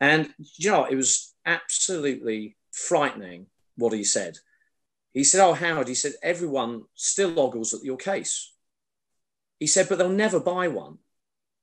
[0.00, 4.38] And you know, it was absolutely frightening what he said.
[5.12, 8.54] He said, Oh, Howard, he said, everyone still ogles at your case.
[9.58, 10.98] He said, but they'll never buy one.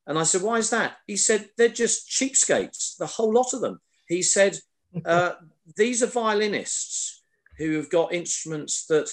[0.05, 0.97] And I said, Why is that?
[1.07, 3.79] He said, They're just cheapskates, the whole lot of them.
[4.05, 4.57] He said,
[5.05, 5.31] uh,
[5.77, 7.23] These are violinists
[7.57, 9.09] who have got instruments that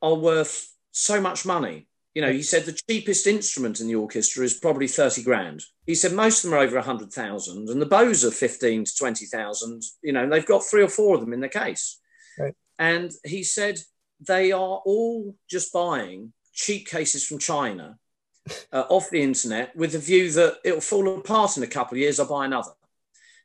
[0.00, 1.88] are worth so much money.
[2.14, 5.62] You know, he said the cheapest instrument in the orchestra is probably 30 grand.
[5.86, 9.82] He said most of them are over 100,000 and the bows are 15 to 20,000.
[10.02, 11.98] You know, they've got three or four of them in their case.
[12.38, 12.54] Right.
[12.78, 13.80] And he said
[14.20, 17.98] they are all just buying cheap cases from China
[18.72, 22.00] uh, off the internet with the view that it'll fall apart in a couple of
[22.00, 22.72] years, I'll buy another.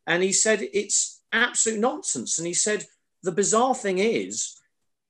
[0.06, 2.38] And he said it's absolute nonsense.
[2.38, 2.86] And he said
[3.24, 4.58] the bizarre thing is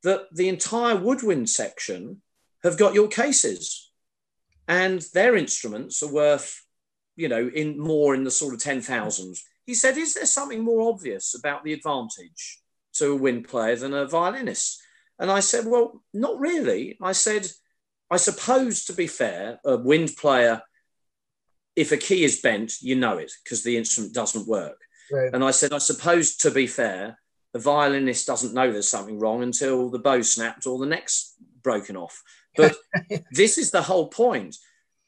[0.03, 2.21] that the entire woodwind section
[2.67, 3.91] have got your cases.
[4.67, 6.67] And their instruments are worth
[7.17, 10.89] you know in more in the sort of 10,000 he said is there something more
[10.89, 12.59] obvious about the advantage
[12.93, 14.81] to a wind player than a violinist?
[15.19, 16.97] And i said well not really.
[17.01, 17.47] I said
[18.09, 20.61] i suppose to be fair a wind player
[21.75, 24.79] if a key is bent you know it because the instrument doesn't work.
[25.09, 25.33] Right.
[25.33, 27.17] and i said i suppose to be fair
[27.53, 31.95] the violinist doesn't know there's something wrong until the bow snapped or the neck's broken
[31.95, 32.21] off
[32.57, 32.75] but
[33.31, 34.57] this is the whole point.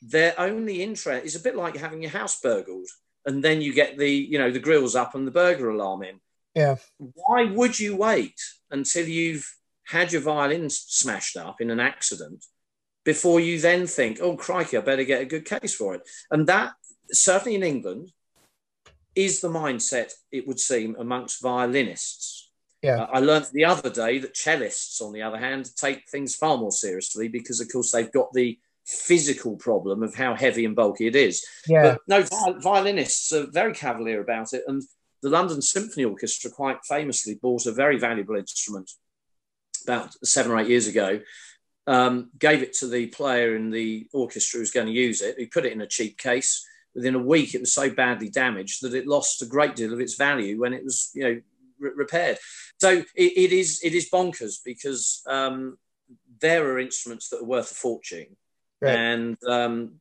[0.02, 2.88] Their only interest is a bit like having your house burgled,
[3.26, 6.20] and then you get the you know the grills up and the burglar alarm in.
[6.56, 6.76] Yeah.
[6.98, 8.40] Why would you wait
[8.72, 9.54] until you've
[9.86, 12.46] had your violin smashed up in an accident
[13.04, 16.02] before you then think, oh crikey, I better get a good case for it?
[16.32, 16.74] And that
[17.12, 18.12] certainly in England
[19.16, 22.49] is the mindset it would seem amongst violinists
[22.82, 23.04] yeah.
[23.04, 26.58] Uh, I learned the other day that cellists, on the other hand, take things far
[26.58, 31.08] more seriously because, of course, they've got the physical problem of how heavy and bulky
[31.08, 31.46] it is.
[31.68, 31.98] Yeah.
[32.08, 34.64] But no, violinists are very cavalier about it.
[34.68, 34.82] And
[35.22, 38.90] the London Symphony Orchestra quite famously bought a very valuable instrument
[39.84, 41.20] about seven or eight years ago,
[41.88, 45.36] um, gave it to the player in the orchestra who was going to use it.
[45.38, 46.66] He put it in a cheap case.
[46.96, 50.00] Within a week, it was so badly damaged that it lost a great deal of
[50.00, 51.42] its value when it was, you know,
[51.80, 52.38] re- repaired.
[52.80, 55.78] So it, it is it is bonkers because um,
[56.40, 58.38] there are instruments that are worth a fortune,
[58.82, 58.96] right.
[58.96, 59.96] and um,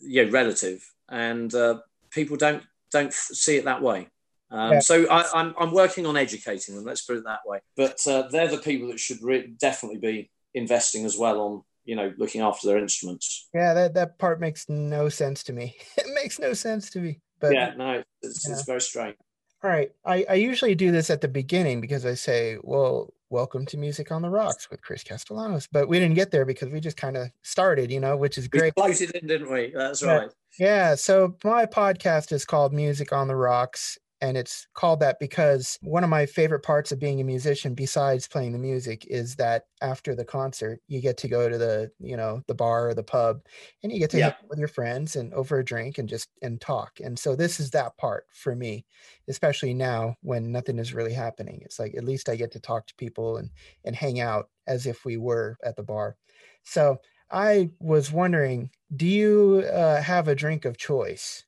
[0.00, 1.78] yeah, relative, and uh,
[2.10, 4.08] people don't don't see it that way.
[4.50, 4.80] Um, yeah.
[4.80, 6.84] So I, am I'm, I'm working on educating them.
[6.84, 7.60] Let's put it that way.
[7.76, 11.94] But uh, they're the people that should re- definitely be investing as well on you
[11.94, 13.48] know looking after their instruments.
[13.54, 15.76] Yeah, that that part makes no sense to me.
[15.96, 17.20] it makes no sense to me.
[17.38, 19.16] But yeah, no, it's, it's very strange.
[19.62, 19.90] All right.
[20.04, 24.12] I, I usually do this at the beginning because I say, well, welcome to Music
[24.12, 25.66] on the Rocks with Chris Castellanos.
[25.66, 28.48] But we didn't get there because we just kind of started, you know, which is
[28.48, 28.74] great.
[28.76, 29.72] We floated in, didn't we?
[29.74, 30.16] That's yeah.
[30.16, 30.30] right.
[30.58, 30.94] Yeah.
[30.94, 36.04] So my podcast is called Music on the Rocks and it's called that because one
[36.04, 40.14] of my favorite parts of being a musician besides playing the music is that after
[40.14, 43.40] the concert you get to go to the you know the bar or the pub
[43.82, 44.34] and you get to yeah.
[44.48, 47.70] with your friends and over a drink and just and talk and so this is
[47.70, 48.84] that part for me
[49.28, 51.60] especially now when nothing is really happening.
[51.64, 53.50] It's like at least i get to talk to people and
[53.84, 56.16] and hang out as if we were at the bar.
[56.64, 57.00] So
[57.30, 61.44] i was wondering do you uh, have a drink of choice?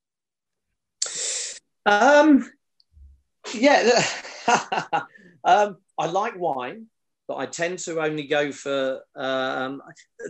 [1.87, 2.51] Um
[3.55, 4.03] yeah,
[5.45, 6.87] um, I like wine,
[7.27, 9.83] but I tend to only go for um,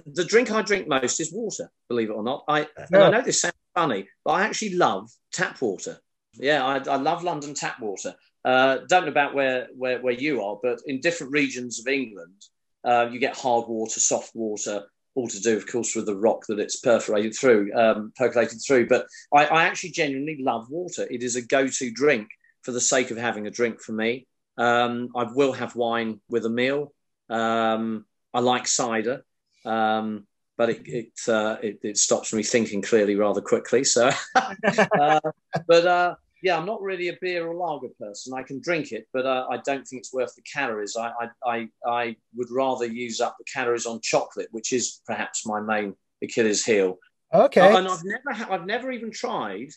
[0.06, 1.70] the drink I drink most is water.
[1.88, 5.60] Believe it or not, I I know this sounds funny, but I actually love tap
[5.60, 5.98] water.
[6.34, 8.14] Yeah, I, I love London tap water.
[8.44, 12.42] Uh, don't know about where, where where you are, but in different regions of England,
[12.84, 16.44] uh, you get hard water, soft water, all to do, of course, with the rock
[16.48, 18.86] that it's perforated through, um, percolated through.
[18.86, 21.06] But I, I, actually genuinely love water.
[21.10, 22.28] It is a go-to drink
[22.68, 24.26] for the sake of having a drink for me.
[24.58, 26.92] Um, I will have wine with a meal.
[27.30, 28.04] Um,
[28.34, 29.24] I like cider,
[29.64, 30.26] um,
[30.58, 33.84] but it it, uh, it, it stops me thinking clearly rather quickly.
[33.84, 35.20] So, uh,
[35.66, 38.34] but uh, yeah, I'm not really a beer or lager person.
[38.36, 40.94] I can drink it, but uh, I don't think it's worth the calories.
[40.94, 45.46] I, I I I would rather use up the calories on chocolate, which is perhaps
[45.46, 46.98] my main Achilles heel.
[47.32, 47.74] Okay.
[47.74, 49.68] And I've never, ha- I've never even tried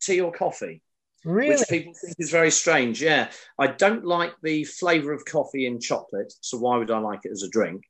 [0.00, 0.82] tea or coffee,
[1.28, 1.56] really?
[1.56, 3.02] which people think is very strange.
[3.02, 7.20] Yeah, I don't like the flavour of coffee in chocolate, so why would I like
[7.24, 7.82] it as a drink?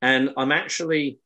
[0.00, 1.18] And I'm actually,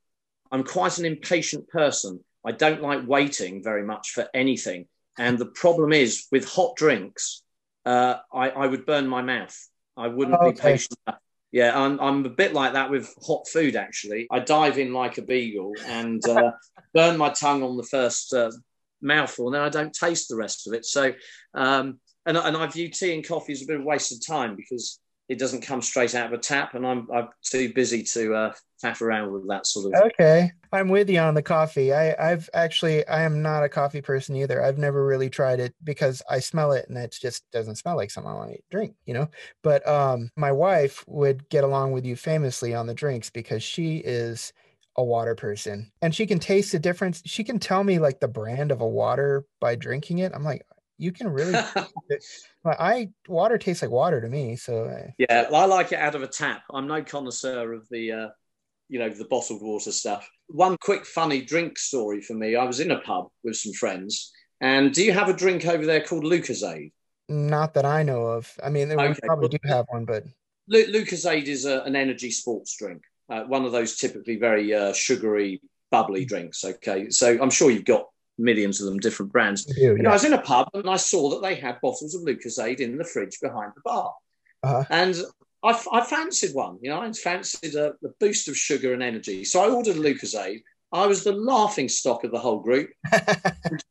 [0.51, 2.25] I'm quite an impatient person.
[2.45, 4.87] I don't like waiting very much for anything.
[5.19, 7.43] And the problem is with hot drinks,
[7.85, 9.57] uh, I, I would burn my mouth.
[9.97, 10.73] I wouldn't be Okay.
[10.73, 10.95] patient.
[11.07, 11.21] enough.
[11.51, 14.27] Yeah, I'm, I'm a bit like that with hot food, actually.
[14.31, 16.53] I dive in like a beagle and uh,
[16.95, 18.51] burn my tongue on the first uh,
[19.01, 20.85] mouthful, and then I don't taste the rest of it.
[20.85, 21.13] So,
[21.55, 24.27] um, and, and I view tea and coffee as a bit of a waste of
[24.27, 28.03] time because it doesn't come straight out of a tap, and I'm, I'm too busy
[28.03, 30.03] to uh, faff around with that sort of.
[30.13, 31.93] Okay, I'm with you on the coffee.
[31.93, 34.63] I, I've actually, I am not a coffee person either.
[34.63, 38.11] I've never really tried it because I smell it and it just doesn't smell like
[38.11, 39.29] something I want to drink, you know.
[39.63, 43.99] But um, my wife would get along with you famously on the drinks because she
[43.99, 44.55] is
[44.99, 47.23] a water person and she can taste the difference.
[47.25, 50.33] She can tell me like the brand of a water by drinking it.
[50.35, 50.67] I'm like,
[50.99, 51.59] you can really.
[52.67, 56.23] I water tastes like water to me, so uh, yeah, I like it out of
[56.23, 56.65] a tap.
[56.71, 58.29] I'm no connoisseur of the, uh,
[58.89, 60.29] you know, the bottled water stuff.
[60.49, 62.57] One quick funny drink story for me.
[62.57, 65.87] I was in a pub with some friends, and do you have a drink over
[65.87, 66.91] there called Lucozade?
[67.29, 68.51] not that I know of.
[68.63, 70.25] I mean, we Okay, probably well, do have one, but
[70.71, 75.61] Lucozade is a, an energy sports drink, uh, one of those typically very uh, sugary,
[75.91, 76.65] bubbly drinks.
[76.65, 78.07] Okay, so I'm sure you've got
[78.39, 79.65] millions of them, different brands.
[79.65, 79.81] do.
[79.81, 82.23] You know, I was in a pub and I saw that they had bottles of
[82.23, 84.15] Lucozade in the fridge behind the bar,
[84.63, 84.85] Uh-huh.
[84.91, 85.17] and
[85.65, 86.79] I, f- I fancied one.
[86.81, 90.63] You know, I fancied a, a boost of sugar and energy, so I ordered Lucozade.
[90.93, 92.91] I was the laughing stock of the whole group.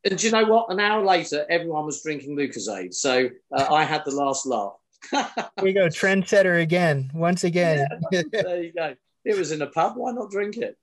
[0.10, 0.72] And do you know what?
[0.72, 4.72] An hour later, everyone was drinking Lucozade, so uh, I had the last laugh.
[5.62, 7.86] we go, trendsetter again, once again.
[8.32, 8.96] there you go.
[9.28, 9.94] It was in a pub.
[9.98, 10.78] Why not drink it?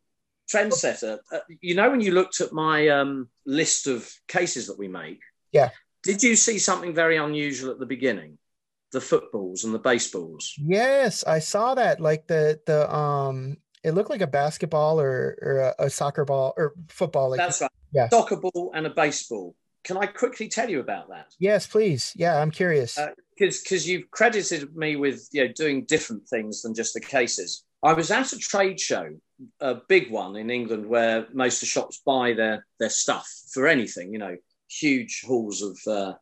[0.52, 1.18] Trendsetter.
[1.32, 5.20] Uh, you know, when you looked at my um, list of cases that we make,
[5.52, 5.70] Yeah.
[6.02, 8.36] Did you see something very unusual at the beginning?
[8.92, 10.52] The footballs and the baseballs.
[10.58, 11.98] yes, I saw that.
[11.98, 16.52] Like the the um, it looked like a basketball or or a, a soccer ball
[16.56, 17.30] or football.
[17.30, 17.70] Like That's right.
[17.92, 18.08] Yeah.
[18.10, 19.56] Soccer ball and a baseball.
[19.82, 21.26] Can I quickly tell you about that?
[21.40, 22.12] yes, please.
[22.14, 22.96] Yeah, I'm curious.
[22.98, 27.63] Uh, Because you've credited me with you know doing different things than just the cases.
[27.84, 29.10] I was at a trade show,
[29.60, 33.68] a big one in England, where most of the shops buy their their stuff for
[33.68, 34.12] anything.
[34.12, 34.36] You know,
[34.68, 36.14] huge halls of uh,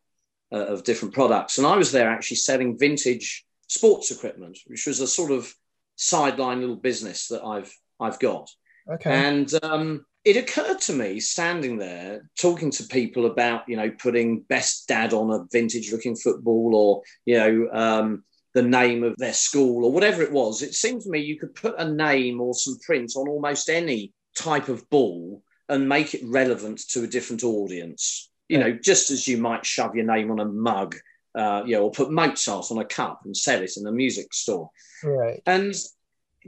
[0.53, 4.99] uh, of different products, and I was there actually selling vintage sports equipment, which was
[4.99, 5.53] a sort of
[5.95, 8.49] sideline little business that I've I've got.
[8.91, 9.11] okay.
[9.11, 14.41] And um, it occurred to me standing there talking to people about, you know, putting
[14.41, 18.23] best dad on a vintage looking football or, you know, um,
[18.53, 20.61] the name of their school or whatever it was.
[20.61, 24.13] It seemed to me you could put a name or some print on almost any
[24.37, 28.29] type of ball and make it relevant to a different audience.
[28.47, 30.95] You know, just as you might shove your name on a mug,
[31.35, 34.33] uh, you know, or put Mozart on a cup and sell it in a music
[34.33, 34.69] store.
[35.03, 35.41] right.
[35.45, 35.73] And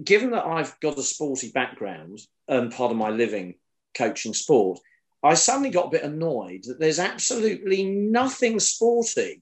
[0.03, 3.56] given that I've got a sporty background and part of my living
[3.97, 4.80] coaching sport,
[5.24, 9.41] I suddenly got a bit annoyed that there's absolutely nothing sporty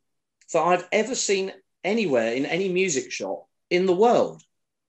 [0.54, 1.52] that I've ever seen
[1.84, 4.42] anywhere in any music shop in the world.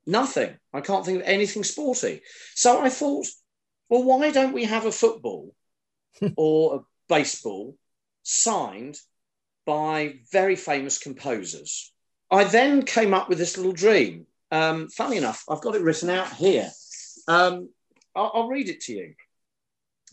[0.07, 0.57] Nothing.
[0.73, 2.21] I can't think of anything sporty.
[2.55, 3.27] So I thought,
[3.89, 5.55] well, why don't we have a football
[6.37, 7.77] or a baseball
[8.23, 8.99] signed
[9.67, 11.93] by very famous composers?
[12.31, 14.27] I then came up with this little dream.
[14.51, 16.71] Um, funny enough, I've got it written out here.
[17.29, 17.71] Um,
[18.15, 19.15] I'll, I'll read it to you.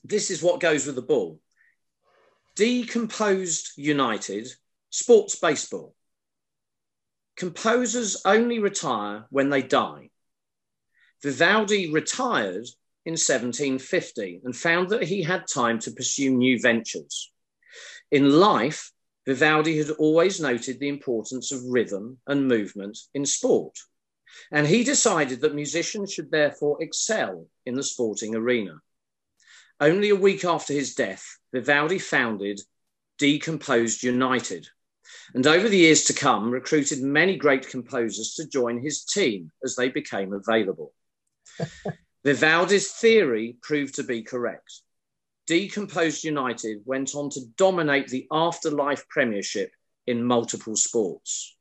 [0.03, 1.39] This is what goes with the ball.
[2.55, 4.47] Decomposed United,
[4.89, 5.95] sports baseball.
[7.41, 10.11] Composers only retire when they die.
[11.23, 12.67] Vivaldi retired
[13.03, 17.31] in 1750 and found that he had time to pursue new ventures.
[18.11, 18.91] In life,
[19.25, 23.75] Vivaldi had always noted the importance of rhythm and movement in sport.
[24.51, 28.83] And he decided that musicians should therefore excel in the sporting arena.
[29.79, 32.61] Only a week after his death, Vivaldi founded
[33.17, 34.67] Decomposed United,
[35.33, 39.75] and over the years to come, recruited many great composers to join his team as
[39.75, 40.93] they became available.
[42.23, 44.81] Vivaldi's theory proved to be correct.
[45.47, 49.71] Decomposed United went on to dominate the afterlife premiership
[50.07, 51.55] in multiple sports.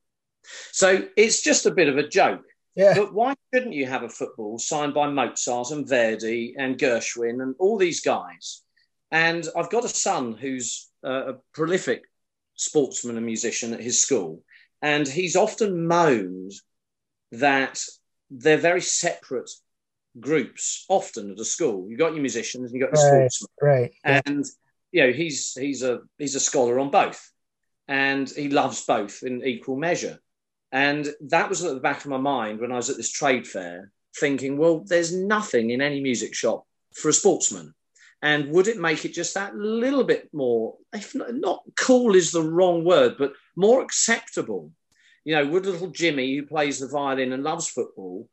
[0.72, 2.42] So it's just a bit of a joke.
[2.76, 2.94] Yeah.
[2.94, 7.54] But why shouldn't you have a football signed by Mozart and Verdi and Gershwin and
[7.58, 8.62] all these guys?
[9.10, 12.04] And I've got a son who's uh, a prolific
[12.60, 14.42] sportsman and musician at his school,
[14.82, 16.52] and he's often moaned
[17.32, 17.82] that
[18.30, 19.50] they're very separate
[20.18, 21.86] groups often at a school.
[21.88, 23.92] You've got your musicians, and you got your right, sportsmen, right?
[24.04, 24.44] and
[24.92, 27.32] you know he's he's a he's a scholar on both,
[27.88, 30.18] and he loves both in equal measure.
[30.72, 33.46] And that was at the back of my mind when I was at this trade
[33.46, 37.74] fair, thinking, well, there's nothing in any music shop for a sportsman.
[38.22, 42.32] And would it make it just that little bit more, if not, not cool is
[42.32, 44.72] the wrong word, but more acceptable?
[45.24, 48.28] You know, would little Jimmy, who plays the violin and loves football,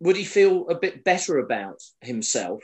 [0.00, 2.62] would he feel a bit better about himself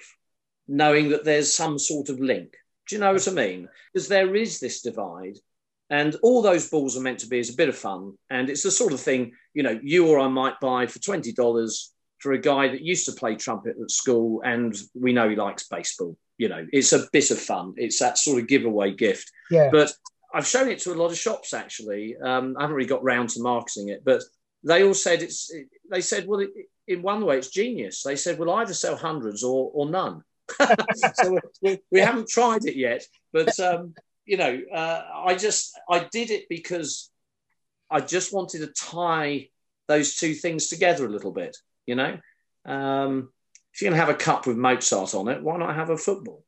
[0.68, 2.54] knowing that there's some sort of link?
[2.88, 3.68] Do you know what I mean?
[3.92, 5.36] Because there is this divide.
[5.90, 8.14] And all those balls are meant to be as a bit of fun.
[8.30, 11.88] And it's the sort of thing, you know, you or I might buy for $20
[12.18, 15.68] for a guy that used to play trumpet at school and we know he likes
[15.68, 16.16] baseball.
[16.38, 17.74] You know, it's a bit of fun.
[17.76, 19.30] It's that sort of giveaway gift.
[19.50, 19.68] Yeah.
[19.70, 19.92] But
[20.32, 22.16] I've shown it to a lot of shops actually.
[22.16, 24.22] Um, I haven't really got round to marketing it, but
[24.64, 25.52] they all said it's.
[25.90, 26.50] They said, well, it,
[26.86, 28.02] in one way, it's genius.
[28.02, 30.22] They said, we'll either sell hundreds or or none.
[31.14, 36.06] so we, we, haven't tried it yet, but um, you know, uh, I just I
[36.10, 37.10] did it because
[37.90, 39.48] I just wanted to tie
[39.88, 41.56] those two things together a little bit.
[41.86, 42.18] You know,
[42.64, 43.30] um,
[43.78, 46.44] if you're gonna have a cup with Mozart on it, why not have a football?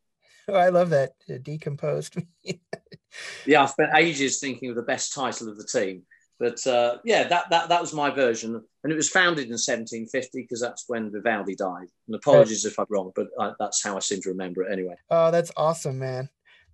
[0.49, 1.12] Oh, I love that
[1.45, 2.16] decomposed.
[3.47, 6.03] yeah, I spent ages thinking of the best title of the team,
[6.41, 10.43] but uh, yeah, that, that that was my version, and it was founded in 1750
[10.43, 11.87] because that's when Vivaldi died.
[12.09, 14.97] And apologies if I'm wrong, but I, that's how I seem to remember it anyway.
[15.09, 16.31] Oh, that's awesome, man.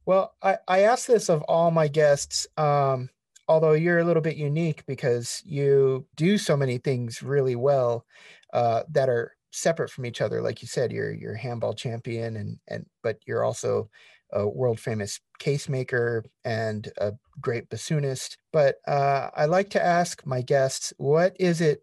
[0.06, 3.10] Well, I, I asked this of all my guests, um,
[3.46, 8.06] although you're a little bit unique because you do so many things really well
[8.54, 10.40] uh, that are separate from each other.
[10.40, 13.88] Like you said, you're you're handball champion, and and but you're also
[14.32, 18.36] a world famous case maker and a great bassoonist.
[18.52, 21.82] But uh, I like to ask my guests, what is it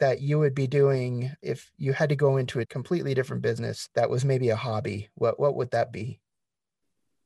[0.00, 3.88] that you would be doing if you had to go into a completely different business
[3.94, 5.10] that was maybe a hobby?
[5.14, 6.20] What what would that be?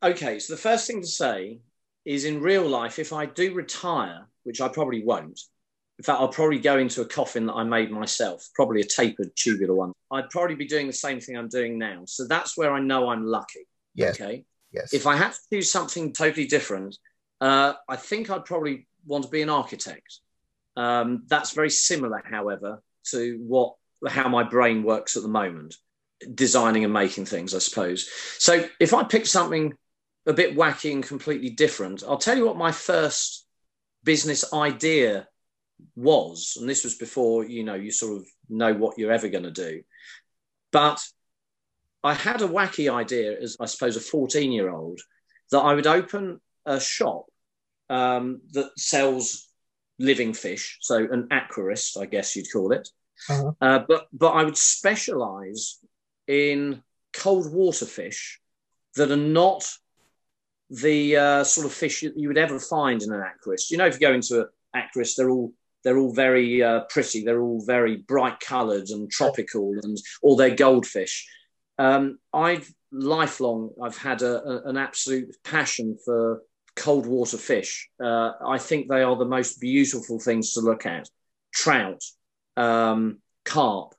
[0.03, 1.61] Okay, so the first thing to say
[2.05, 5.41] is in real life, if I do retire, which I probably won't,
[5.99, 9.31] in fact, I'll probably go into a coffin that I made myself, probably a tapered
[9.35, 9.93] tubular one.
[10.11, 12.03] I'd probably be doing the same thing I'm doing now.
[12.07, 13.67] So that's where I know I'm lucky.
[13.95, 14.21] Yes.
[14.21, 14.45] Okay.
[14.73, 14.93] Yes.
[14.93, 16.99] If I had to do something totally different,
[17.41, 20.21] uh, I think I'd probably want to be an architect.
[20.77, 23.75] Um, that's very similar, however, to what
[24.07, 25.77] how my brain works at the moment,
[26.35, 28.11] designing and making things, I suppose.
[28.39, 29.73] So if I pick something
[30.27, 33.47] a bit wacky and completely different, I'll tell you what my first
[34.05, 35.27] business idea
[35.95, 39.45] was, and this was before you know you sort of know what you're ever going
[39.45, 39.83] to do.
[40.73, 41.01] But
[42.05, 45.01] I had a wacky idea as I suppose a 14 year old
[45.51, 47.27] that I would open a shop
[47.89, 49.49] um, that sells
[49.99, 52.89] living fish, so an aquarist, I guess you'd call it.
[53.31, 53.53] Uh-huh.
[53.61, 55.79] Uh, but but I would specialize
[56.27, 58.41] in cold water fish
[58.97, 59.65] that are not
[60.71, 63.71] the uh, sort of fish that you would ever find in an aquarist.
[63.71, 65.53] You know, if you go into an aquarist, they're all
[65.87, 67.23] they're all very uh, pretty.
[67.23, 71.29] They're all very bright coloured and tropical, and all they're goldfish.
[71.79, 76.43] Um, I've lifelong I've had a, a, an absolute passion for
[76.75, 77.89] cold water fish.
[78.03, 81.09] Uh, I think they are the most beautiful things to look at.
[81.55, 82.03] Trout,
[82.57, 83.95] um, carp,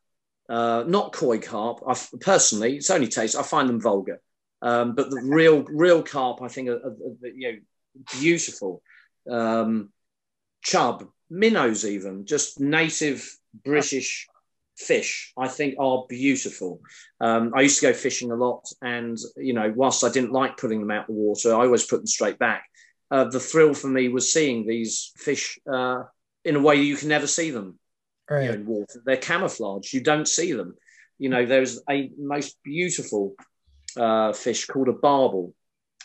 [0.50, 1.80] uh, not koi carp.
[1.88, 3.38] I personally, it's only taste.
[3.38, 4.20] I find them vulgar,
[4.62, 7.58] um, but the real real carp I think are, are, are you know
[8.20, 8.82] beautiful.
[9.32, 9.94] Um,
[10.62, 13.30] chub, minnows, even just native
[13.64, 14.28] British
[14.78, 16.82] fish, I think are beautiful.
[17.20, 20.58] Um, I used to go fishing a lot, and you know, whilst I didn't like
[20.58, 22.66] putting them out the water, I always put them straight back.
[23.10, 26.04] Uh, the thrill for me was seeing these fish uh,
[26.44, 27.80] in a way you can never see them
[28.30, 28.44] right.
[28.44, 29.02] you know, in water.
[29.06, 30.76] They're camouflaged; you don't see them.
[31.18, 33.36] You know, there's a most beautiful
[33.96, 35.54] uh, fish called a barbel,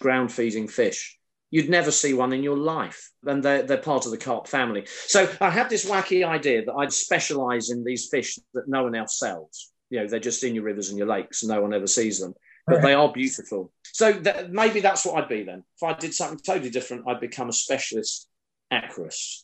[0.01, 1.19] ground feeding fish
[1.53, 3.13] You'd never see one in your life.
[3.25, 4.87] And they're, they're part of the carp family.
[5.07, 8.97] So I had this wacky idea that I'd specialize in these fish that no one
[8.97, 9.71] else sells.
[9.91, 12.19] You know, they're just in your rivers and your lakes, and no one ever sees
[12.19, 12.35] them.
[12.67, 12.83] But right.
[12.83, 13.71] they are beautiful.
[13.93, 15.63] So th- maybe that's what I'd be then.
[15.77, 18.29] If I did something totally different, I'd become a specialist
[18.73, 19.43] aquarist.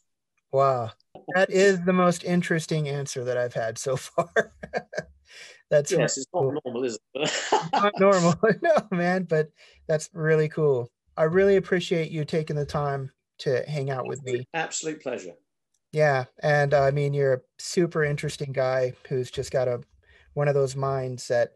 [0.51, 0.93] Wow.
[1.35, 4.31] That is the most interesting answer that I've had so far.
[5.71, 6.59] that's yes, it's not cool.
[6.65, 7.33] normal, is it?
[7.73, 9.25] not normal, no, man.
[9.25, 9.51] But
[9.87, 10.91] that's really cool.
[11.19, 14.47] I really appreciate you taking the time to hang out with me.
[14.55, 15.35] Absolute pleasure.
[15.91, 19.81] Yeah, and uh, I mean you're a super interesting guy who's just got a
[20.35, 21.55] one of those minds that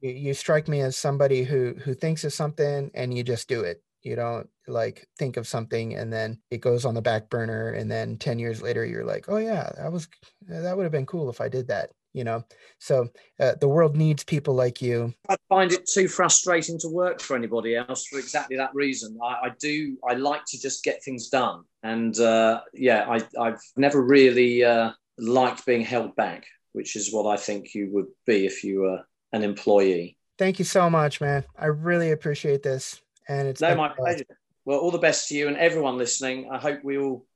[0.00, 3.60] you, you strike me as somebody who who thinks of something and you just do
[3.60, 3.82] it.
[4.02, 7.90] You don't like think of something and then it goes on the back burner and
[7.90, 10.08] then 10 years later you're like, "Oh yeah, that was
[10.48, 12.44] that would have been cool if I did that." You know?
[12.78, 15.12] So uh, the world needs people like you.
[15.28, 19.18] I find it too frustrating to work for anybody else for exactly that reason.
[19.22, 21.64] I, I do i like to just get things done.
[21.82, 27.26] And uh, yeah I, i've never really uh, liked being held back which is what
[27.26, 29.00] i think you would be if you were
[29.32, 30.16] an employee.
[30.38, 31.44] Thank you so much man.
[31.58, 33.00] I really appreciate this.
[33.28, 34.24] And it's no my pleasure.
[34.64, 36.48] Well all the best to you and everyone listening.
[36.50, 37.26] I hope we all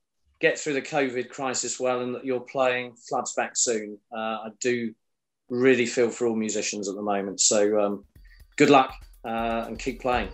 [0.40, 3.98] get through the COVID crisis well and that you're playing floods back soon.
[4.12, 4.94] Uh, I do
[5.48, 7.40] really feel for all musicians at the moment.
[7.40, 8.04] So um,
[8.56, 8.92] good luck
[9.24, 10.28] uh, and keep playing.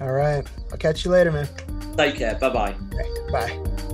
[0.00, 0.46] All right.
[0.72, 1.48] I'll catch you later, man.
[1.96, 2.34] Take care.
[2.34, 2.74] Bye-bye.
[3.30, 3.90] Bye.